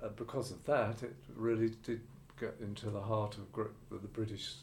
uh, 0.03 0.09
because 0.09 0.51
of 0.51 0.63
that 0.65 1.01
it 1.03 1.15
really 1.35 1.69
did 1.83 2.01
get 2.39 2.55
into 2.61 2.89
the 2.89 3.01
heart 3.01 3.35
of 3.37 3.51
gr- 3.51 3.73
the 3.89 4.07
British 4.07 4.53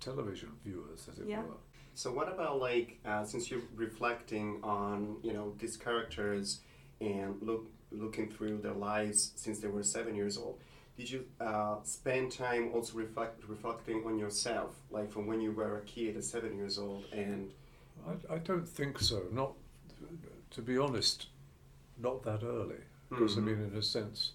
television 0.00 0.50
viewers 0.64 1.08
as 1.10 1.18
it 1.18 1.26
Yeah. 1.28 1.42
were 1.42 1.54
So 1.94 2.12
what 2.12 2.28
about 2.28 2.60
like 2.60 2.98
uh, 3.06 3.24
since 3.24 3.50
you're 3.50 3.62
reflecting 3.74 4.60
on 4.62 5.16
you 5.22 5.32
know 5.32 5.54
these 5.58 5.76
characters 5.76 6.60
and 7.00 7.36
look 7.42 7.66
looking 7.92 8.28
through 8.30 8.58
their 8.58 8.72
lives 8.74 9.32
since 9.36 9.60
they 9.60 9.68
were 9.68 9.82
seven 9.82 10.14
years 10.14 10.36
old, 10.36 10.58
did 10.96 11.08
you 11.10 11.24
uh, 11.40 11.76
spend 11.84 12.32
time 12.32 12.70
also 12.74 12.96
reflect 12.98 13.42
reflecting 13.48 14.02
on 14.06 14.18
yourself 14.18 14.74
like 14.90 15.10
from 15.10 15.26
when 15.26 15.40
you 15.40 15.52
were 15.52 15.78
a 15.78 15.82
kid 15.82 16.16
at 16.16 16.24
seven 16.24 16.56
years 16.56 16.78
old 16.78 17.04
and 17.12 17.52
I, 18.06 18.34
I 18.34 18.38
don't 18.38 18.68
think 18.68 18.98
so. 19.00 19.22
Not, 19.32 19.52
to 20.50 20.62
be 20.62 20.78
honest, 20.78 21.26
not 21.98 22.22
that 22.24 22.42
early. 22.42 22.76
Because 23.08 23.36
Mhm. 23.36 23.38
I 23.38 23.40
mean, 23.40 23.70
in 23.72 23.76
a 23.76 23.82
sense, 23.82 24.32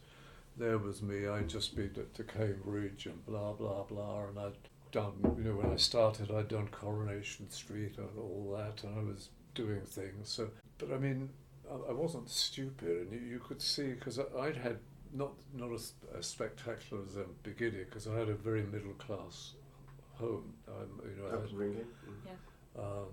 there 0.57 0.77
was 0.77 1.01
me. 1.01 1.27
I'd 1.27 1.47
just 1.49 1.75
been 1.75 1.93
to 2.13 2.23
Cambridge 2.23 3.05
and 3.05 3.25
blah 3.25 3.53
blah 3.53 3.83
blah, 3.83 4.25
and 4.27 4.39
I'd 4.39 4.53
done. 4.91 5.13
You 5.37 5.43
know, 5.43 5.55
when 5.55 5.71
I 5.71 5.75
started, 5.77 6.31
I'd 6.31 6.47
done 6.47 6.67
Coronation 6.69 7.49
Street 7.49 7.97
and 7.97 8.17
all 8.17 8.55
that, 8.57 8.83
and 8.83 8.97
I 8.97 9.03
was 9.03 9.29
doing 9.55 9.81
things. 9.81 10.29
So, 10.29 10.49
but 10.77 10.91
I 10.91 10.97
mean, 10.97 11.29
I, 11.71 11.75
I 11.89 11.93
wasn't 11.93 12.29
stupid, 12.29 13.07
and 13.07 13.11
you, 13.13 13.19
you 13.19 13.39
could 13.39 13.61
see 13.61 13.93
because 13.93 14.19
I'd 14.19 14.57
had 14.57 14.79
not 15.13 15.31
not 15.53 15.71
as, 15.73 15.93
as 16.17 16.25
spectacular 16.25 17.03
as 17.07 17.15
a 17.17 17.25
beginning 17.43 17.85
because 17.85 18.07
I 18.07 18.17
had 18.17 18.29
a 18.29 18.35
very 18.35 18.63
middle 18.63 18.93
class 18.93 19.53
home. 20.15 20.53
Um, 20.67 21.01
you 21.03 21.15
know, 21.21 21.27
I 21.27 21.31
had, 21.31 21.39
Upbringing. 21.45 21.85
Mm. 22.07 22.83
um, 22.83 23.07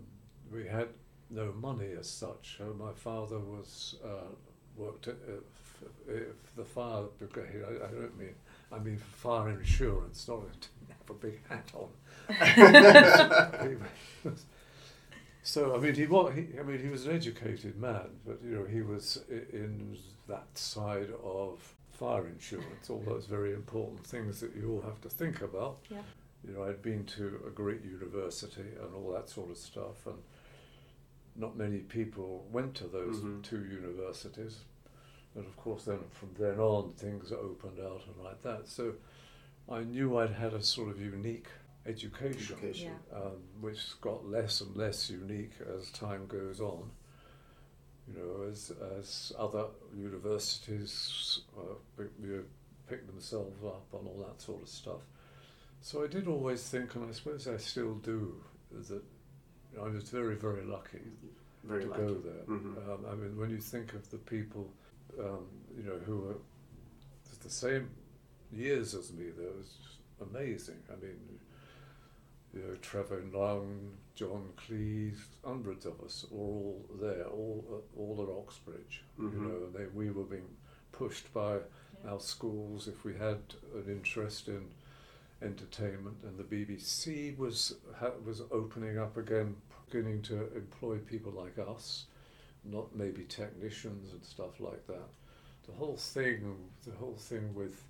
we 0.53 0.67
had 0.67 0.88
no 1.31 1.53
money 1.53 1.91
as 1.99 2.09
such. 2.09 2.59
Uh, 2.61 2.73
my 2.75 2.93
father 2.93 3.38
was 3.38 3.97
uh, 4.05 4.33
worked 4.77 5.09
at, 5.09 5.17
uh, 5.29 5.33
f- 5.37 5.85
uh, 6.09 6.12
the 6.57 6.65
fire 6.65 7.05
brigade. 7.19 7.62
I, 7.67 7.87
I 7.87 7.91
don't 7.91 8.17
mean 8.19 8.35
I 8.73 8.79
mean 8.79 8.99
fire 8.99 9.50
insurance, 9.50 10.27
not 10.29 10.38
a, 10.38 10.41
didn't 10.41 10.69
have 10.91 11.11
a 11.11 11.15
big 11.15 11.41
hat 11.49 11.71
on. 11.75 11.91
He 15.55 15.61
was- 15.61 15.67
so 15.69 15.75
I 15.75 15.78
mean 15.81 15.95
he 15.95 16.07
was 16.07 16.35
he, 16.35 16.59
I 16.59 16.62
mean 16.62 16.78
he 16.78 16.88
was 16.88 17.07
an 17.07 17.14
educated 17.17 17.76
man, 17.78 18.21
but 18.26 18.38
you 18.43 18.50
know 18.50 18.64
he 18.64 18.83
was 18.83 19.23
in 19.52 19.97
that 20.28 20.47
side 20.57 21.11
of 21.23 21.75
fire 21.93 22.26
insurance, 22.28 22.90
all 22.90 23.02
those 23.07 23.26
very 23.26 23.52
important 23.55 24.07
things 24.07 24.40
that 24.40 24.55
you 24.55 24.71
all 24.73 24.83
have 24.83 25.00
to 25.00 25.09
think 25.09 25.40
about. 25.43 25.78
Yeah. 25.90 26.02
You 26.47 26.52
know, 26.55 26.62
I'd 26.64 26.81
been 26.83 27.05
to 27.07 27.40
a 27.47 27.50
great 27.50 27.83
university 27.85 28.69
and 28.81 28.95
all 28.95 29.11
that 29.12 29.28
sort 29.28 29.50
of 29.50 29.57
stuff, 29.57 30.07
and 30.07 30.19
not 31.35 31.57
many 31.57 31.78
people 31.81 32.47
went 32.52 32.75
to 32.76 32.87
those 32.87 33.17
Mhm. 33.21 33.43
two 33.43 33.64
universities. 33.64 34.61
And 35.35 35.45
of 35.45 35.57
course, 35.57 35.85
then 35.85 35.99
from 36.11 36.35
then 36.38 36.61
on, 36.61 36.93
things 36.93 37.33
opened 37.33 37.81
out 37.81 38.02
and 38.07 38.23
like 38.25 38.43
that. 38.43 38.69
So 38.69 38.95
I 39.69 39.83
knew 39.83 40.17
I'd 40.19 40.31
had 40.31 40.55
a 40.55 40.62
sort 40.62 40.90
of 40.90 41.00
unique 41.00 41.49
education, 41.88 42.57
Education. 42.59 42.92
um, 43.14 43.33
which 43.61 44.00
got 44.00 44.26
less 44.26 44.61
and 44.61 44.76
less 44.76 45.11
unique 45.11 45.52
as 45.76 45.90
time 45.90 46.26
goes 46.26 46.61
on. 46.61 46.90
You 48.07 48.18
know, 48.18 48.49
as 48.50 48.73
as 48.99 49.33
other 49.38 49.66
universities 49.97 51.40
uh, 51.59 51.75
pick, 51.97 52.09
you 52.23 52.45
pick 52.88 53.07
themselves 53.07 53.62
up 53.64 53.87
on 53.92 54.07
all 54.07 54.25
that 54.26 54.40
sort 54.40 54.62
of 54.62 54.68
stuff. 54.68 55.02
So 55.80 56.02
I 56.02 56.07
did 56.07 56.26
always 56.26 56.62
think, 56.68 56.95
and 56.95 57.09
I 57.09 57.12
suppose 57.12 57.47
I 57.47 57.57
still 57.59 57.95
do, 57.97 58.35
that 58.88 59.02
I 59.80 59.88
was 59.88 60.09
very, 60.11 60.35
very 60.37 60.64
lucky 60.64 61.00
Very 61.64 61.85
to 61.85 61.90
lucky. 61.90 62.02
go 62.02 62.14
there. 62.14 62.45
Mhm. 62.47 62.88
Um, 62.88 63.07
I 63.11 63.14
mean, 63.14 63.37
when 63.37 63.50
you 63.50 63.59
think 63.61 63.92
of 63.95 64.11
the 64.11 64.16
people, 64.18 64.73
um, 65.21 65.47
you 65.76 65.83
know, 65.85 65.99
who 65.99 66.18
were 66.18 66.37
the 67.42 67.50
same 67.50 67.90
years 68.50 68.95
as 68.95 69.12
me, 69.12 69.30
that 69.30 69.57
was 69.57 69.68
just 69.83 70.30
amazing. 70.30 70.83
I 70.90 70.97
mean, 70.97 71.38
you 72.55 72.61
know, 72.61 72.75
Trevor 72.81 73.23
Nunn, 73.33 73.93
John 74.14 74.49
Cleese, 74.57 75.19
hundreds 75.45 75.85
of 75.87 76.00
us 76.00 76.25
were 76.31 76.38
all 76.40 76.87
there, 77.00 77.25
all 77.26 77.64
uh, 77.71 77.99
all 78.00 78.23
at 78.23 78.28
Oxbridge. 78.43 79.02
You 79.19 79.25
Mhm. 79.28 79.43
know, 79.49 79.71
they, 79.71 79.87
we 79.87 80.11
were 80.11 80.25
being 80.25 80.57
pushed 80.93 81.33
by 81.33 81.57
Yeah. 82.05 82.11
our 82.12 82.21
schools 82.21 82.88
if 82.88 83.05
we 83.05 83.14
had 83.14 83.40
an 83.75 83.85
interest 83.88 84.49
in 84.49 84.71
entertainment, 85.43 86.17
and 86.25 86.37
the 86.38 86.45
BBC 86.45 87.37
was 87.37 87.76
ha, 87.97 88.11
was 88.25 88.40
opening 88.50 88.99
up 88.99 89.17
again, 89.17 89.57
beginning 89.87 90.23
to 90.23 90.52
employ 90.57 90.99
people 90.99 91.33
like 91.33 91.59
us, 91.59 92.07
not 92.64 92.95
maybe 92.97 93.25
technicians 93.25 94.12
and 94.12 94.25
stuff 94.25 94.59
like 94.61 94.87
that. 94.87 95.09
The 95.67 95.73
whole 95.75 95.97
thing, 95.97 96.71
the 96.85 96.93
whole 96.93 97.17
thing 97.17 97.55
with 97.55 97.85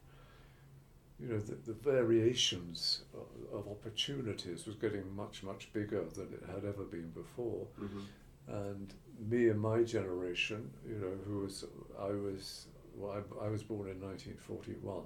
you 1.21 1.29
know 1.29 1.39
the, 1.39 1.57
the 1.67 1.73
variations 1.73 3.03
of, 3.15 3.59
of 3.59 3.69
opportunities 3.69 4.67
was 4.67 4.77
getting 4.77 5.05
much 5.17 5.43
much 5.43 5.73
bigger 5.73 6.05
than 6.15 6.29
it 6.33 6.43
had 6.55 6.65
ever 6.65 6.85
been 6.85 7.11
before 7.11 7.67
Mhm. 7.81 8.05
and 8.49 8.95
me 9.29 9.49
and 9.49 9.61
my 9.61 9.83
generation, 9.83 10.71
you 10.89 10.95
know, 10.95 11.15
who 11.27 11.41
was 11.41 11.65
I 12.01 12.11
was 12.13 12.67
well, 12.97 13.13
I, 13.41 13.47
I 13.47 13.49
was 13.49 13.63
born 13.65 13.89
in 13.89 14.01
1941. 14.01 15.03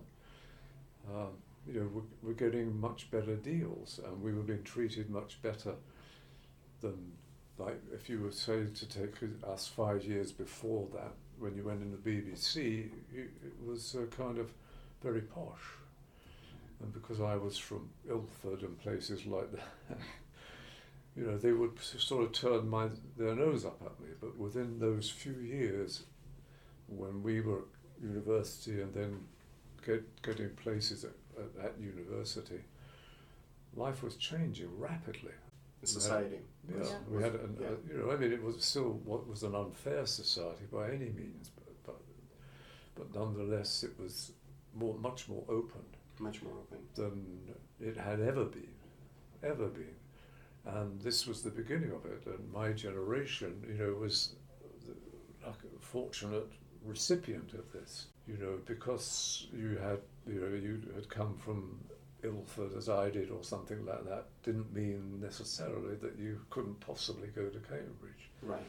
Um, 1.10 1.28
you 1.66 1.80
know, 1.80 1.88
we're, 1.94 2.02
we're 2.22 2.34
getting 2.34 2.78
much 2.78 3.10
better 3.10 3.36
deals, 3.36 4.00
and 4.04 4.20
we 4.22 4.32
were 4.34 4.42
being 4.42 4.62
treated 4.64 5.08
much 5.10 5.40
better 5.42 5.74
than 6.80 7.12
like 7.58 7.80
if 7.92 8.08
you 8.10 8.20
were 8.20 8.32
say 8.32 8.66
to 8.66 8.86
take 8.88 9.14
us 9.48 9.66
five 9.66 10.04
years 10.04 10.30
before 10.32 10.88
that, 10.92 11.12
when 11.38 11.54
you 11.56 11.62
went 11.64 11.80
in 11.82 11.90
the 11.90 11.96
BBC, 11.96 12.90
it 13.14 13.30
was 13.64 13.94
uh, 13.94 14.04
kind 14.14 14.38
of 14.38 14.52
very 15.02 15.22
posh. 15.22 15.64
And 16.82 16.92
because 16.92 17.20
I 17.20 17.36
was 17.36 17.56
from 17.56 17.90
Ilford 18.08 18.62
and 18.62 18.78
places 18.78 19.24
like 19.24 19.52
that, 19.52 19.98
you 21.16 21.24
know, 21.24 21.38
they 21.38 21.52
would 21.52 21.78
sort 21.80 22.24
of 22.24 22.32
turn 22.32 22.68
my, 22.68 22.88
their 23.16 23.36
nose 23.36 23.64
up 23.64 23.80
at 23.84 24.00
me. 24.00 24.14
But 24.20 24.36
within 24.36 24.78
those 24.78 25.08
few 25.08 25.34
years, 25.34 26.02
when 26.88 27.22
we 27.22 27.40
were 27.40 27.58
at 27.58 28.02
university 28.02 28.80
and 28.80 28.92
then 28.92 29.20
get, 29.86 30.22
getting 30.22 30.50
places 30.50 31.04
at, 31.04 31.12
at, 31.64 31.78
university, 31.80 32.60
life 33.76 34.02
was 34.02 34.16
changing 34.16 34.68
rapidly. 34.78 35.32
The 35.82 35.86
society. 35.86 36.38
Yeah, 36.68 36.84
Yeah. 36.84 36.94
we 37.08 37.22
had, 37.22 37.34
an, 37.34 37.56
yeah. 37.60 37.66
uh, 37.66 37.70
you 37.88 37.98
know, 37.98 38.12
I 38.12 38.16
mean, 38.16 38.32
it 38.32 38.42
was 38.42 38.62
still 38.64 39.00
what 39.04 39.28
was 39.28 39.42
an 39.42 39.54
unfair 39.54 40.06
society 40.06 40.64
by 40.72 40.88
any 40.88 41.10
means, 41.10 41.50
but 41.56 41.84
but, 41.84 42.00
but 42.94 43.14
nonetheless, 43.14 43.82
it 43.82 43.98
was 43.98 44.32
more, 44.74 44.96
much 44.98 45.28
more 45.28 45.44
open 45.48 45.82
much 46.18 46.42
more 46.42 46.52
open. 46.52 46.78
than 46.94 47.54
it 47.80 47.96
had 47.96 48.20
ever 48.20 48.44
been, 48.44 48.74
ever 49.42 49.68
been. 49.68 49.96
And 50.64 51.00
this 51.00 51.26
was 51.26 51.42
the 51.42 51.50
beginning 51.50 51.90
of 51.90 52.06
it. 52.06 52.22
And 52.26 52.52
my 52.52 52.72
generation, 52.72 53.64
you 53.66 53.74
know, 53.74 53.94
was 53.94 54.34
the 54.86 54.94
like, 55.46 55.56
a 55.64 55.84
fortunate 55.84 56.52
recipient 56.84 57.52
of 57.54 57.72
this. 57.72 58.06
You 58.28 58.36
know, 58.38 58.58
because 58.66 59.48
you 59.52 59.78
had, 59.82 59.98
you 60.26 60.40
know, 60.40 60.54
you 60.54 60.80
had 60.94 61.08
come 61.08 61.36
from 61.36 61.80
Ilford 62.22 62.76
as 62.76 62.88
I 62.88 63.10
did, 63.10 63.30
or 63.30 63.42
something 63.42 63.84
like 63.84 64.04
that, 64.04 64.26
didn't 64.44 64.72
mean 64.72 65.20
necessarily 65.20 65.96
that 65.96 66.16
you 66.16 66.40
couldn't 66.50 66.78
possibly 66.78 67.28
go 67.28 67.48
to 67.48 67.58
Cambridge. 67.58 68.30
Right. 68.40 68.62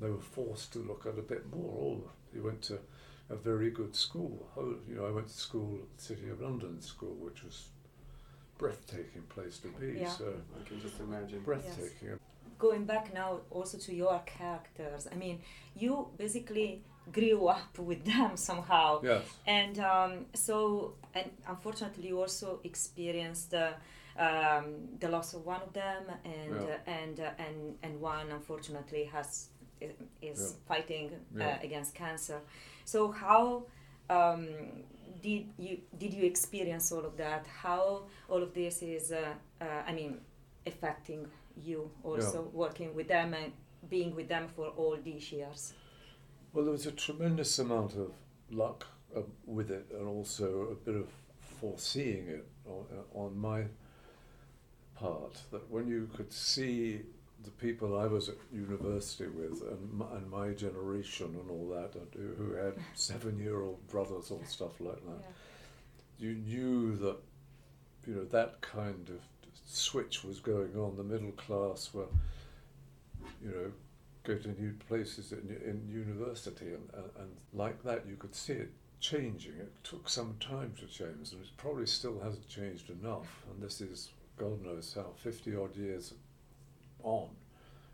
They 0.00 0.10
were 0.10 0.20
forced 0.20 0.72
to 0.72 0.80
look 0.80 1.06
at 1.06 1.18
a 1.18 1.22
bit 1.22 1.48
more. 1.54 1.70
All 1.70 2.10
you 2.34 2.42
went 2.42 2.62
to 2.62 2.80
a 3.30 3.36
very 3.36 3.70
good 3.70 3.94
school. 3.94 4.48
You 4.88 4.94
know, 4.96 5.06
I 5.06 5.10
went 5.10 5.28
to 5.28 5.34
school 5.34 5.78
at 5.82 5.96
the 5.98 6.02
City 6.02 6.28
of 6.30 6.40
London 6.40 6.80
School, 6.80 7.14
which 7.20 7.42
was 7.44 7.68
breathtaking 8.58 9.22
place 9.28 9.58
to 9.58 9.68
be. 9.68 10.00
Yeah. 10.00 10.08
So 10.10 10.34
I 10.58 10.68
can 10.68 10.80
just 10.80 11.00
imagine. 11.00 11.40
breathtaking. 11.40 12.18
Going 12.58 12.84
back 12.84 13.12
now 13.12 13.40
also 13.50 13.76
to 13.78 13.94
your 13.94 14.20
characters, 14.24 15.06
I 15.12 15.14
mean, 15.16 15.40
you 15.74 16.08
basically 16.16 16.82
grew 17.12 17.46
up 17.48 17.78
with 17.78 18.04
them 18.04 18.36
somehow. 18.36 19.00
Yes. 19.02 19.22
And 19.46 19.78
um, 19.78 20.26
so, 20.34 20.94
and 21.14 21.30
unfortunately, 21.48 22.08
you 22.08 22.20
also 22.20 22.60
experienced 22.64 23.52
uh, 23.54 23.72
um, 24.18 24.64
the 25.00 25.08
loss 25.08 25.34
of 25.34 25.44
one 25.44 25.60
of 25.60 25.72
them, 25.74 26.04
and 26.24 26.54
Yeah. 26.54 26.76
uh, 26.76 26.90
and 26.90 27.20
uh, 27.20 27.30
and 27.38 27.76
and 27.82 28.00
one 28.00 28.30
unfortunately 28.30 29.04
has 29.12 29.50
i- 29.55 29.55
is 30.22 30.40
Yeah. 30.40 30.68
fighting 30.68 31.10
Yeah. 31.34 31.46
uh, 31.46 31.58
against 31.62 31.94
cancer. 31.94 32.40
So 32.84 33.10
how 33.10 33.66
um, 34.08 34.48
did 35.22 35.46
you 35.58 35.78
did 35.98 36.12
you 36.14 36.24
experience 36.24 36.92
all 36.92 37.04
of 37.04 37.16
that? 37.16 37.46
How 37.46 38.06
all 38.28 38.42
of 38.42 38.54
this 38.54 38.82
is, 38.82 39.12
uh, 39.12 39.34
uh, 39.60 39.82
I 39.86 39.92
mean, 39.92 40.20
affecting 40.66 41.26
you 41.56 41.90
also 42.04 42.50
working 42.52 42.94
with 42.94 43.08
them 43.08 43.34
and 43.34 43.52
being 43.88 44.14
with 44.14 44.28
them 44.28 44.48
for 44.48 44.68
all 44.76 44.96
these 45.02 45.32
years? 45.32 45.74
Well, 46.52 46.64
there 46.64 46.72
was 46.72 46.86
a 46.86 46.92
tremendous 46.92 47.58
amount 47.58 47.94
of 47.94 48.12
luck 48.50 48.86
uh, 49.14 49.22
with 49.46 49.70
it, 49.70 49.86
and 49.90 50.06
also 50.08 50.68
a 50.70 50.74
bit 50.74 50.94
of 50.94 51.08
foreseeing 51.60 52.28
it 52.28 52.46
on, 52.66 52.84
uh, 52.92 53.18
on 53.18 53.36
my 53.38 53.64
part. 54.94 55.42
That 55.50 55.70
when 55.70 55.88
you 55.88 56.08
could 56.14 56.32
see 56.32 57.02
the 57.46 57.52
people 57.52 57.98
I 57.98 58.06
was 58.06 58.28
at 58.28 58.36
university 58.52 59.28
with, 59.28 59.62
and 59.62 59.92
my, 59.92 60.06
and 60.16 60.30
my 60.30 60.50
generation, 60.50 61.36
and 61.40 61.50
all 61.50 61.68
that, 61.70 61.98
and 61.98 62.36
who 62.36 62.52
had 62.52 62.74
seven-year-old 62.94 63.88
brothers 63.88 64.30
or 64.30 64.40
stuff 64.44 64.78
like 64.80 65.02
that, 65.06 65.24
you 66.18 66.34
knew 66.34 66.96
that 66.96 67.16
you 68.06 68.14
know 68.14 68.24
that 68.24 68.60
kind 68.60 69.08
of 69.08 69.20
switch 69.64 70.24
was 70.24 70.40
going 70.40 70.76
on. 70.76 70.96
The 70.96 71.04
middle 71.04 71.32
class 71.32 71.90
were, 71.94 72.08
you 73.42 73.50
know, 73.50 73.72
go 74.24 74.36
to 74.36 74.60
new 74.60 74.74
places 74.88 75.32
in, 75.32 75.56
in 75.64 75.88
university, 75.88 76.66
and, 76.66 76.88
and, 76.94 77.10
and 77.18 77.30
like 77.54 77.82
that, 77.84 78.04
you 78.06 78.16
could 78.16 78.34
see 78.34 78.54
it 78.54 78.72
changing. 79.00 79.52
It 79.52 79.72
took 79.84 80.08
some 80.08 80.36
time 80.40 80.74
to 80.80 80.86
change, 80.86 81.32
and 81.32 81.42
it 81.42 81.50
probably 81.56 81.86
still 81.86 82.18
hasn't 82.20 82.48
changed 82.48 82.90
enough. 82.90 83.44
And 83.50 83.62
this 83.62 83.80
is 83.80 84.10
God 84.36 84.62
knows 84.64 84.92
how 84.94 85.06
fifty 85.16 85.56
odd 85.56 85.76
years 85.76 86.12
on. 87.06 87.28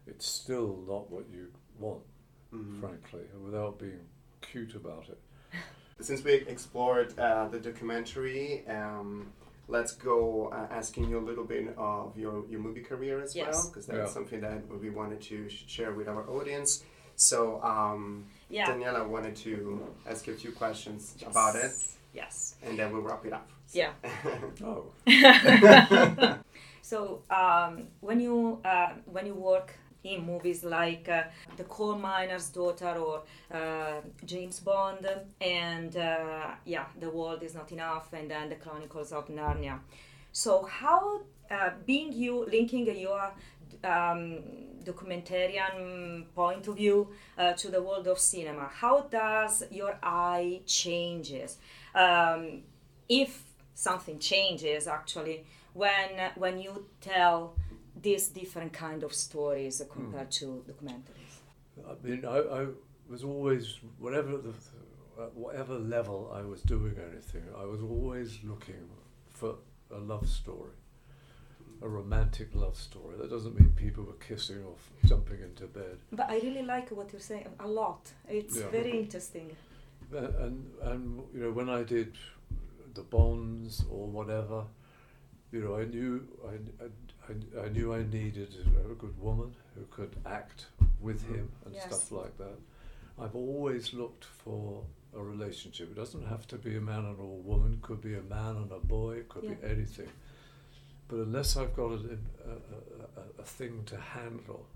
It's 0.07 0.27
still 0.27 0.79
not 0.89 1.11
what 1.11 1.25
you 1.31 1.49
want, 1.79 2.03
Mhm. 2.53 2.81
frankly, 2.81 3.21
without 3.45 3.79
being 3.79 4.09
cute 4.41 4.75
about 4.75 5.09
it. 5.09 5.21
since 6.01 6.25
we 6.25 6.33
explored 6.55 7.17
uh, 7.19 7.47
the 7.49 7.61
documentary, 7.61 8.67
um, 8.67 9.31
let's 9.69 9.93
go 9.93 10.49
uh, 10.49 10.67
asking 10.71 11.09
you 11.09 11.19
a 11.19 11.25
little 11.31 11.45
bit 11.45 11.75
of 11.77 12.19
your, 12.19 12.45
your 12.49 12.59
movie 12.61 12.81
career 12.81 13.21
as 13.23 13.37
well, 13.37 13.69
because 13.69 13.87
that's 13.87 13.99
Yeah. 13.99 14.07
something 14.07 14.41
that 14.41 14.67
we 14.81 14.91
wanted 14.91 15.21
to 15.23 15.49
sh- 15.49 15.65
share 15.69 15.93
with 15.93 16.09
our 16.09 16.29
audience. 16.29 16.83
So, 17.15 17.63
um, 17.63 18.25
Yeah. 18.49 18.67
Daniela 18.67 19.07
wanted 19.07 19.37
to 19.37 19.87
ask 20.07 20.27
you 20.27 20.33
a 20.33 20.37
few 20.37 20.51
questions 20.53 21.15
about 21.25 21.55
it, 21.55 21.73
Yes. 22.13 22.57
and 22.63 22.77
then 22.79 22.93
we'll 22.93 23.03
wrap 23.03 23.25
it 23.25 23.33
up. 23.33 23.49
Yeah. 23.73 23.93
Oh, 24.65 24.91
So 26.83 27.23
um, 27.31 27.89
when 28.01 28.21
you 28.21 28.61
uh, 28.65 28.91
when 29.07 29.27
you 29.27 29.35
work 29.35 29.79
in 30.05 30.27
movies 30.27 30.65
like 30.65 31.09
uh, 31.09 31.23
The 31.57 31.65
Coal 31.65 31.97
Miner's 31.97 32.49
Daughter 32.49 32.95
or 32.99 33.23
uh, 33.53 34.01
James 34.25 34.59
Bond 34.61 35.07
and 35.41 35.97
uh, 35.97 36.51
yeah, 36.65 36.87
The 37.01 37.09
World 37.09 37.43
Is 37.43 37.55
Not 37.55 37.71
Enough 37.71 38.13
and 38.13 38.29
then 38.31 38.49
The 38.49 38.57
Chronicles 38.57 39.13
of 39.13 39.29
Narnia. 39.29 39.79
So 40.33 40.65
how 40.65 41.21
uh, 41.51 41.71
being 41.87 42.13
you 42.13 42.47
linking 42.51 42.87
your 42.99 43.33
um, 43.85 44.39
documentarian 44.85 46.25
point 46.35 46.67
of 46.67 46.77
view 46.77 47.09
uh, 47.39 47.53
to 47.53 47.69
the 47.71 47.81
world 47.81 48.09
of 48.09 48.19
cinema, 48.19 48.69
how 48.73 49.03
does 49.03 49.63
your 49.71 49.99
eye 50.03 50.63
changes? 50.67 51.59
Um, 51.95 52.63
if 53.09 53.45
something 53.75 54.19
changes 54.19 54.87
actually 54.87 55.45
when 55.75 56.11
when 56.37 56.59
you 56.59 56.87
tell 57.01 57.55
these 58.01 58.29
different 58.29 58.73
kind 58.73 59.03
of 59.03 59.13
stories 59.13 59.83
compared 59.91 60.27
hmm. 60.27 60.31
to 60.41 60.65
documentaries 60.69 61.39
I 61.89 62.07
mean, 62.07 62.25
I, 62.27 62.37
I 62.39 62.67
was 63.09 63.25
always, 63.25 63.79
whatever 63.99 64.37
the, 64.37 64.53
at 65.23 65.35
whatever 65.35 65.79
level 65.79 66.31
I 66.35 66.43
was 66.43 66.61
doing 66.63 66.97
anything, 67.11 67.45
I 67.59 67.65
was 67.65 67.81
always 67.83 68.39
looking 68.45 68.89
for 69.31 69.55
a 69.91 69.99
love 69.99 70.29
story, 70.29 70.73
a 71.81 71.89
romantic 71.89 72.55
love 72.55 72.77
story. 72.77 73.17
That 73.19 73.31
doesn't 73.31 73.59
mean 73.59 73.71
people 73.71 74.05
were 74.05 74.13
kissing 74.29 74.63
or 74.65 74.75
f- 74.75 75.09
jumping 75.09 75.41
into 75.43 75.67
bed. 75.67 75.97
but 76.13 76.29
i 76.31 76.37
really 76.41 76.63
like 76.63 76.91
what 76.91 77.11
you're 77.13 77.21
saying 77.21 77.47
a 77.61 77.67
lot 77.67 78.11
it's 78.29 78.57
Yeah. 78.59 78.69
very 78.71 78.93
interesting 79.03 79.57
A- 80.13 80.45
And, 80.45 80.57
and, 80.83 81.23
you 81.35 81.41
know, 81.43 81.53
when 81.53 81.69
I 81.71 81.83
did 81.85 82.13
the 82.95 83.03
bonds 83.03 83.85
or 83.91 84.07
whatever, 84.07 84.65
you 85.51 85.61
know, 85.63 85.77
I 85.77 85.85
knew 85.85 86.27
I, 86.47 86.85
I, 86.85 87.65
I 87.67 87.69
knew 87.69 87.95
I 87.95 88.03
needed 88.05 88.55
a 88.91 88.95
good 88.95 89.19
woman 89.21 89.55
who 89.75 89.83
could 89.91 90.15
act 90.27 90.67
with 91.01 91.23
mm-hmm. 91.25 91.35
him 91.35 91.53
and 91.67 91.75
Yes. 91.75 91.85
stuff 91.85 92.13
like 92.13 92.37
that. 92.39 92.59
I've 93.19 93.37
always 93.37 93.93
looked 93.93 94.25
for 94.25 94.83
a 95.15 95.23
relationship. 95.23 95.91
It 95.91 95.97
doesn't 95.97 96.27
have 96.27 96.47
to 96.49 96.57
be 96.57 96.77
a 96.77 96.81
man 96.81 97.05
and 97.05 97.21
a 97.21 97.25
woman. 97.25 97.75
It 97.75 97.83
could 97.83 98.01
be 98.01 98.15
a 98.15 98.23
man 98.23 98.57
and 98.57 98.73
a 98.73 98.79
boy. 98.79 99.17
It 99.17 99.29
could 99.29 99.43
be 99.43 99.57
anything. 99.67 100.09
But 101.09 101.17
unless 101.17 101.57
I've 101.59 101.77
got 101.77 101.91
a, 101.93 101.95
a, 101.95 101.97
a, 101.97 103.21
a, 103.21 103.43
a 103.43 103.45
thing 103.45 103.83
to 103.87 103.99
handle, 103.99 104.67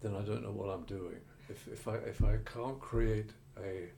then 0.00 0.16
I 0.16 0.22
don't 0.22 0.42
know 0.42 0.50
what 0.52 0.70
I'm 0.70 0.84
doing. 0.84 1.20
If, 1.50 1.68
if 1.68 1.86
I 1.86 1.96
if 1.96 2.24
I 2.24 2.38
can't 2.44 2.80
create 2.80 3.30
a 3.58 3.88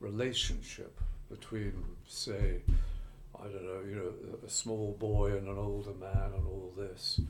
relationship 0.00 1.00
between, 1.28 1.72
say, 2.06 2.60
I 3.38 3.44
don't 3.44 3.64
know, 3.64 3.82
you 3.88 3.96
know, 3.96 4.12
a- 4.46 4.50
small 4.50 4.96
boy 4.98 5.36
and 5.36 5.46
an 5.48 5.58
older 5.58 5.94
man 5.94 6.32
and 6.34 6.46
all 6.46 6.72
this, 6.76 7.20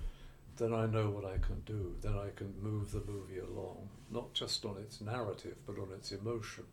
then 0.56 0.72
I 0.72 0.86
know 0.86 1.10
what 1.10 1.24
I 1.24 1.38
can 1.38 1.60
do. 1.66 1.94
Then 2.00 2.14
I 2.14 2.30
can 2.36 2.54
move 2.62 2.92
the 2.92 3.00
movie 3.00 3.38
along, 3.38 3.88
not 4.10 4.32
just 4.34 4.64
on 4.64 4.76
its 4.78 5.00
narrative, 5.00 5.56
but 5.66 5.78
on 5.78 5.88
its 5.94 6.12
emotion. 6.12 6.64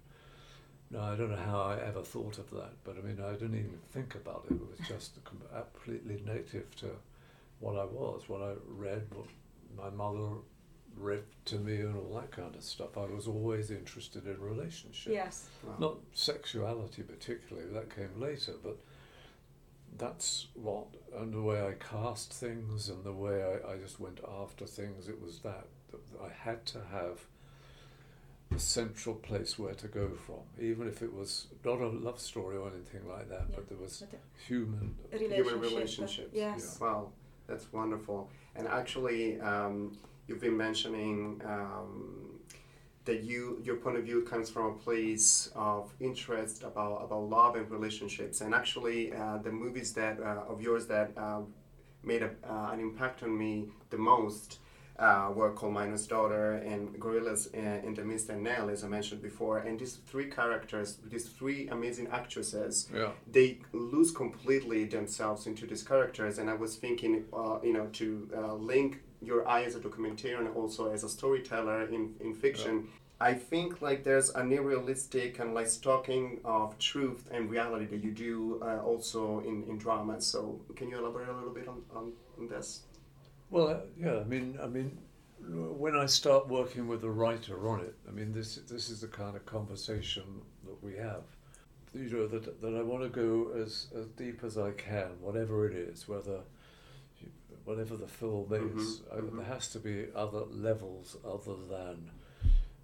Now, 0.91 1.11
I 1.11 1.15
don't 1.15 1.31
know 1.31 1.37
how 1.37 1.61
I 1.61 1.79
ever 1.79 2.03
thought 2.03 2.37
of 2.37 2.49
that, 2.51 2.73
but 2.83 2.95
I 2.97 3.01
mean, 3.01 3.19
I 3.23 3.33
didn't 3.33 3.55
even 3.55 3.79
think 3.91 4.15
about 4.15 4.45
it. 4.49 4.53
It 4.53 4.61
was 4.69 4.87
just 4.87 5.17
completely 5.23 6.21
native 6.25 6.75
to 6.77 6.91
what 7.59 7.75
I 7.75 7.85
was, 7.85 8.23
what 8.27 8.41
I 8.41 8.53
read, 8.67 9.03
what 9.13 9.27
my 9.77 9.89
mother 9.89 10.37
read 10.97 11.23
to 11.45 11.55
me, 11.57 11.75
and 11.81 11.95
all 11.95 12.15
that 12.15 12.31
kind 12.31 12.55
of 12.55 12.63
stuff. 12.63 12.97
I 12.97 13.05
was 13.05 13.27
always 13.27 13.71
interested 13.71 14.25
in 14.27 14.39
relationships 14.41 15.07
yes 15.07 15.49
Wow. 15.63 15.75
not 15.79 15.95
sexuality 16.13 17.01
particularly 17.03 17.67
that 17.73 17.93
came 17.95 18.19
later 18.19 18.53
but 18.63 18.77
that's 19.97 20.47
what 20.53 20.87
and 21.17 21.33
the 21.33 21.41
way 21.41 21.61
i 21.65 21.71
cast 21.73 22.33
things 22.33 22.89
and 22.89 23.03
the 23.03 23.11
way 23.13 23.41
i, 23.43 23.73
I 23.73 23.77
just 23.77 23.99
went 23.99 24.19
after 24.41 24.65
things 24.65 25.07
it 25.07 25.21
was 25.21 25.39
that, 25.39 25.65
that 25.91 26.01
i 26.23 26.29
had 26.29 26.65
to 26.67 26.79
have 26.91 27.19
a 28.55 28.59
central 28.59 29.15
place 29.15 29.57
where 29.57 29.73
to 29.73 29.87
go 29.87 30.09
from 30.09 30.41
even 30.61 30.87
if 30.87 31.01
it 31.01 31.13
was 31.13 31.47
not 31.63 31.79
a 31.79 31.87
love 31.87 32.19
story 32.19 32.57
or 32.57 32.69
anything 32.69 33.07
like 33.09 33.29
that 33.29 33.45
Yeah. 33.49 33.55
but 33.55 33.69
there 33.69 33.77
was 33.77 34.03
But 34.11 34.19
human 34.47 34.95
relationship, 35.11 35.41
Human 35.41 35.61
relationships. 35.61 36.29
yes 36.33 36.77
Wow, 36.79 37.09
that's 37.47 37.71
wonderful. 37.73 38.29
And 38.55 38.67
actually, 38.67 39.39
um, 39.41 39.97
you've 40.27 40.41
been 40.41 40.57
mentioning 40.57 41.41
um, 41.45 42.39
that 43.05 43.23
you 43.23 43.61
your 43.63 43.75
point 43.75 43.97
of 43.97 44.03
view 44.03 44.21
comes 44.23 44.49
from 44.49 44.65
a 44.65 44.73
place 44.73 45.51
of 45.55 45.93
interest 45.99 46.63
about 46.63 47.03
about 47.03 47.29
love 47.29 47.55
and 47.55 47.69
relationships. 47.69 48.41
And 48.41 48.53
actually, 48.53 49.13
uh, 49.13 49.37
the 49.37 49.51
movies 49.51 49.93
that 49.93 50.19
uh, 50.19 50.51
of 50.51 50.61
yours 50.61 50.87
that 50.87 51.11
uh, 51.17 51.41
made 52.03 52.23
a, 52.23 52.31
uh, 52.49 52.71
an 52.73 52.79
impact 52.79 53.23
on 53.23 53.37
me 53.37 53.69
the 53.89 53.97
most. 53.97 54.59
Uh, 54.97 55.29
were 55.35 55.51
Coal 55.51 55.71
Miner's 55.71 56.07
Daughter 56.07 56.53
and 56.53 56.97
Gorillas 56.97 57.47
in, 57.47 57.65
in 57.65 57.93
the 57.93 58.05
Mist 58.05 58.29
and 58.29 58.41
Nell, 58.41 58.69
as 58.69 58.81
I 58.81 58.87
mentioned 58.87 59.21
before. 59.21 59.57
And 59.57 59.77
these 59.77 59.95
three 59.95 60.29
characters, 60.31 60.99
these 61.03 61.27
three 61.27 61.67
amazing 61.67 62.07
actresses, 62.13 62.87
yeah 62.93 63.11
they 63.29 63.59
lose 63.73 64.11
completely 64.11 64.85
themselves 64.85 65.47
into 65.47 65.65
these 65.67 65.83
characters 65.83 66.37
and 66.37 66.49
i 66.49 66.53
was 66.53 66.77
thinking 66.77 67.25
uh, 67.33 67.57
you 67.61 67.73
know 67.73 67.87
to 67.87 68.29
uh, 68.37 68.53
link 68.53 69.01
your 69.25 69.47
eye 69.47 69.63
as 69.63 69.75
a 69.75 69.79
documentarian 69.79 70.55
also 70.55 70.91
as 70.91 71.03
a 71.03 71.09
storyteller 71.09 71.83
in, 71.85 72.13
in 72.19 72.33
fiction 72.33 72.87
i 73.19 73.33
think 73.33 73.81
like 73.81 74.03
there's 74.03 74.29
a 74.31 74.41
neorealistic 74.41 75.39
and 75.39 75.53
like 75.53 75.67
stalking 75.67 76.39
of 76.45 76.77
truth 76.79 77.27
and 77.31 77.49
reality 77.49 77.85
that 77.85 78.03
you 78.03 78.11
do 78.11 78.59
uh, 78.61 78.79
also 78.83 79.39
in, 79.41 79.63
in 79.69 79.77
drama 79.77 80.19
so 80.21 80.59
can 80.75 80.89
you 80.89 80.97
elaborate 80.97 81.29
a 81.29 81.33
little 81.33 81.53
bit 81.53 81.67
on, 81.67 81.81
on, 81.95 82.11
on 82.37 82.47
this 82.47 82.83
Well, 83.49 83.67
uh, 83.69 83.77
yeah. 83.97 84.19
I 84.19 84.23
mean, 84.23 84.57
I 84.61 84.67
mean, 84.67 84.97
when 85.83 85.95
I 85.95 86.05
start 86.07 86.47
working 86.47 86.87
with 86.87 87.03
a 87.03 87.09
writer 87.09 87.67
on 87.69 87.81
it, 87.81 87.95
I 88.07 88.11
mean, 88.11 88.33
this 88.33 88.55
this 88.67 88.89
is 88.89 89.01
the 89.01 89.07
kind 89.07 89.35
of 89.35 89.45
conversation 89.45 90.23
that 90.65 90.83
we 90.83 90.95
have. 90.95 91.23
You 91.93 92.09
know 92.09 92.27
that 92.27 92.61
that 92.61 92.75
I 92.75 92.81
want 92.81 93.03
to 93.03 93.09
go 93.09 93.51
as 93.63 93.87
as 93.97 94.07
deep 94.17 94.43
as 94.43 94.57
I 94.57 94.71
can, 94.71 95.09
whatever 95.21 95.67
it 95.69 95.75
is, 95.75 96.07
whether 96.07 96.39
whatever 97.65 97.97
the 97.97 98.07
film 98.07 98.53
is. 98.53 99.01
Mhm, 99.01 99.13
I, 99.13 99.15
mhm. 99.21 99.37
There 99.37 99.45
has 99.45 99.67
to 99.69 99.79
be 99.79 100.07
other 100.15 100.45
levels 100.51 101.17
other 101.25 101.55
than, 101.69 102.11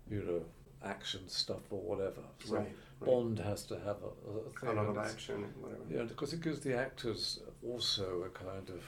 you 0.09 0.23
know, 0.23 0.45
action 0.83 1.27
stuff 1.29 1.61
or 1.69 1.81
whatever. 1.81 2.21
So 2.43 2.55
right, 2.55 2.75
right. 2.99 3.05
Bond 3.05 3.39
has 3.39 3.63
to 3.65 3.75
have 3.75 3.97
a, 4.03 4.29
a 4.29 4.49
thing. 4.59 4.69
a 4.69 4.73
lot 4.73 4.87
of 4.87 4.97
action 4.97 5.45
whatever 5.61 5.83
yeah, 5.89 6.03
because 6.03 6.33
it 6.33 6.41
gives 6.41 6.59
the 6.61 6.75
actors 6.75 7.39
also 7.67 8.23
a 8.23 8.29
kind 8.29 8.69
of, 8.69 8.83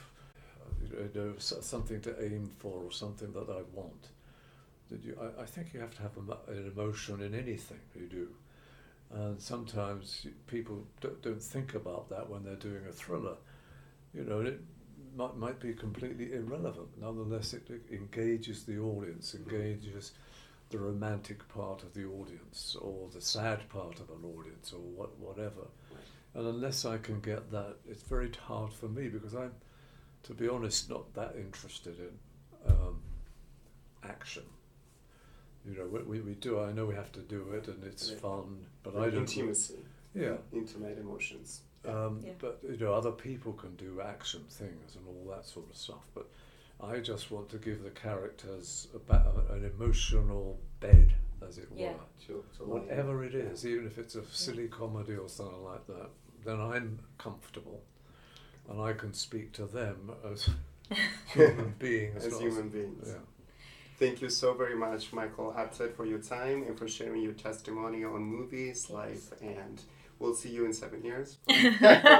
you 0.82 1.10
know, 1.14 1.34
something 1.38 2.00
to 2.02 2.24
aim 2.24 2.50
for 2.58 2.82
or 2.84 2.92
something 2.92 3.32
that 3.32 3.48
I 3.48 3.62
want. 3.72 4.08
That 4.90 5.02
you, 5.04 5.16
I, 5.20 5.42
I 5.42 5.46
think 5.46 5.72
you 5.72 5.80
have 5.80 5.94
to 5.96 6.02
have 6.02 6.16
a 6.16 6.50
an 6.52 6.66
emotion 6.76 7.22
in 7.22 7.34
anything 7.34 7.80
you 7.94 8.06
do, 8.06 8.28
and 9.12 9.40
sometimes 9.40 10.26
people 10.46 10.84
don't, 11.00 11.22
don't 11.22 11.42
think 11.42 11.74
about 11.74 12.08
that 12.10 12.28
when 12.28 12.42
they're 12.44 12.56
doing 12.56 12.84
a 12.88 12.92
thriller. 12.92 13.36
You 14.12 14.24
know, 14.24 14.40
it 14.40 14.60
might, 15.16 15.36
might 15.36 15.60
be 15.60 15.72
completely 15.74 16.32
irrelevant. 16.32 16.88
Nonetheless, 17.00 17.54
it, 17.54 17.68
it 17.70 17.82
engages 17.92 18.64
the 18.64 18.78
audience, 18.78 19.34
engages 19.34 20.12
the 20.70 20.78
romantic 20.78 21.46
part 21.48 21.82
of 21.82 21.94
the 21.94 22.04
audience, 22.04 22.76
or 22.80 23.08
the 23.12 23.20
sad 23.20 23.68
part 23.68 24.00
of 24.00 24.10
an 24.10 24.24
audience, 24.36 24.72
or 24.72 24.80
what, 24.80 25.16
whatever. 25.18 25.68
And 26.34 26.46
unless 26.46 26.84
I 26.84 26.98
can 26.98 27.20
get 27.20 27.50
that, 27.52 27.76
it's 27.88 28.02
very 28.02 28.30
hard 28.46 28.72
for 28.72 28.88
me 28.88 29.08
because 29.08 29.34
I'm, 29.34 29.52
to 30.24 30.34
be 30.34 30.48
honest, 30.48 30.90
not 30.90 31.12
that 31.14 31.36
interested 31.36 31.96
in 31.98 32.72
um, 32.72 33.00
action. 34.02 34.42
You 35.64 35.78
know, 35.78 35.86
we, 35.86 36.00
we, 36.02 36.20
we 36.20 36.34
do. 36.34 36.60
I 36.60 36.72
know 36.72 36.86
we 36.86 36.94
have 36.94 37.12
to 37.12 37.20
do 37.20 37.50
it, 37.52 37.68
and 37.68 37.84
it's 37.84 38.10
Right. 38.10 38.20
fun. 38.20 38.66
But 38.82 38.96
I 38.96 39.10
don't. 39.10 39.20
intimacy 39.20 39.74
Yeah. 40.14 40.36
intimate 40.52 40.98
emotions 40.98 41.62
Um, 41.86 42.20
Yeah. 42.24 42.32
But 42.38 42.60
you 42.62 42.76
know, 42.78 42.92
other 42.94 43.12
people 43.12 43.52
can 43.52 43.74
do 43.76 44.00
action 44.00 44.44
things 44.50 44.96
and 44.96 45.06
all 45.06 45.34
that 45.34 45.44
sort 45.46 45.68
of 45.70 45.76
stuff. 45.76 46.04
But 46.14 46.26
I 46.80 46.98
just 47.00 47.30
want 47.30 47.48
to 47.50 47.58
give 47.58 47.82
the 47.82 47.90
characters 47.90 48.88
a 48.94 48.98
ba- 48.98 49.46
an 49.50 49.64
emotional 49.64 50.58
bed, 50.80 51.14
as 51.46 51.58
it 51.58 51.68
Yeah. 51.74 51.92
were. 51.92 51.98
to, 52.26 52.44
to 52.58 52.64
Whatever 52.64 53.24
it 53.24 53.34
is, 53.34 53.66
even 53.66 53.86
if 53.86 53.98
it's 53.98 54.14
a 54.14 54.24
silly 54.26 54.68
comedy 54.68 55.14
or 55.14 55.28
something 55.28 55.62
like 55.64 55.86
that, 55.86 56.08
then 56.44 56.60
I'm 56.60 56.98
comfortable, 57.18 57.82
and 58.68 58.80
I 58.80 58.92
can 58.94 59.12
speak 59.14 59.52
to 59.52 59.66
them 59.66 60.10
as 60.32 60.48
human 61.26 61.74
beings. 61.78 62.24
as 62.24 62.32
not 62.32 62.40
human 62.42 62.68
beings 62.70 63.08
Yeah. 63.08 63.18
Thank 63.96 64.20
you 64.22 64.28
so 64.28 64.54
very 64.54 64.74
much, 64.74 65.12
Michael 65.12 65.52
Apted, 65.56 65.94
for 65.94 66.04
your 66.04 66.18
time 66.18 66.64
and 66.64 66.76
for 66.76 66.88
sharing 66.88 67.22
your 67.22 67.32
testimony 67.34 68.04
on 68.04 68.22
movies, 68.22 68.90
life, 68.90 69.32
and 69.40 69.80
we'll 70.18 70.34
see 70.34 70.50
you 70.50 70.64
in 70.64 70.72
seven 70.72 71.02
years 71.04 71.38
for, 71.48 71.52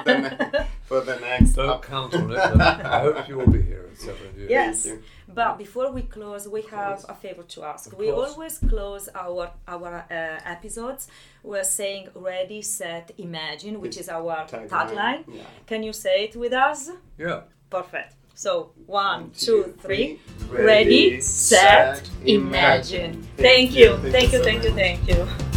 the 0.05 0.19
ne- 0.53 0.67
for 0.83 1.01
the 1.01 1.17
next. 1.21 1.53
Don't 1.55 1.69
up- 1.69 1.83
count 1.83 2.15
on 2.15 2.31
it. 2.33 2.39
I 2.39 3.01
hope 3.01 3.29
you 3.29 3.37
will 3.39 3.47
be 3.51 3.63
here 3.63 3.87
in 3.91 3.97
seven 3.97 4.29
years. 4.37 4.51
Yes. 4.51 4.89
But 5.29 5.59
before 5.59 5.91
we 5.93 6.03
close, 6.03 6.47
we 6.49 6.63
have 6.71 7.05
a 7.09 7.15
favor 7.15 7.43
to 7.43 7.65
ask. 7.65 7.93
Of 7.93 7.99
We 7.99 8.11
course. 8.11 8.33
always 8.33 8.59
close 8.59 9.09
our 9.15 9.51
our 9.67 10.05
uh, 10.11 10.15
episodes. 10.57 11.09
We're 11.43 11.65
saying 11.65 12.09
"Ready, 12.15 12.63
Set, 12.63 13.11
Imagine," 13.19 13.81
which 13.81 13.97
is 13.97 14.09
our 14.09 14.47
Tagline. 14.47 14.69
tagline. 14.69 15.25
Yeah. 15.29 15.43
Can 15.67 15.83
you 15.83 15.93
say 15.93 16.25
it 16.25 16.37
with 16.37 16.53
us? 16.53 16.91
Yeah. 17.19 17.43
Perfect. 17.71 18.15
So 18.37 18.73
one, 18.87 19.31
two, 19.31 19.75
three. 19.81 20.19
Ready, 20.51 20.65
Ready, 20.65 21.21
set, 21.21 21.97
set, 21.99 22.11
imagine. 22.27 23.05
imagine. 23.05 23.29
Thank 23.37 23.75
you, 23.77 23.97
Thank 23.97 24.13
thank 24.13 24.33
you 24.33 24.39
you, 24.39 24.45
so 24.45 24.45
thank 24.45 24.65
you, 24.65 24.71
much. 24.71 24.79
thank 24.79 25.09
you. 25.09 25.54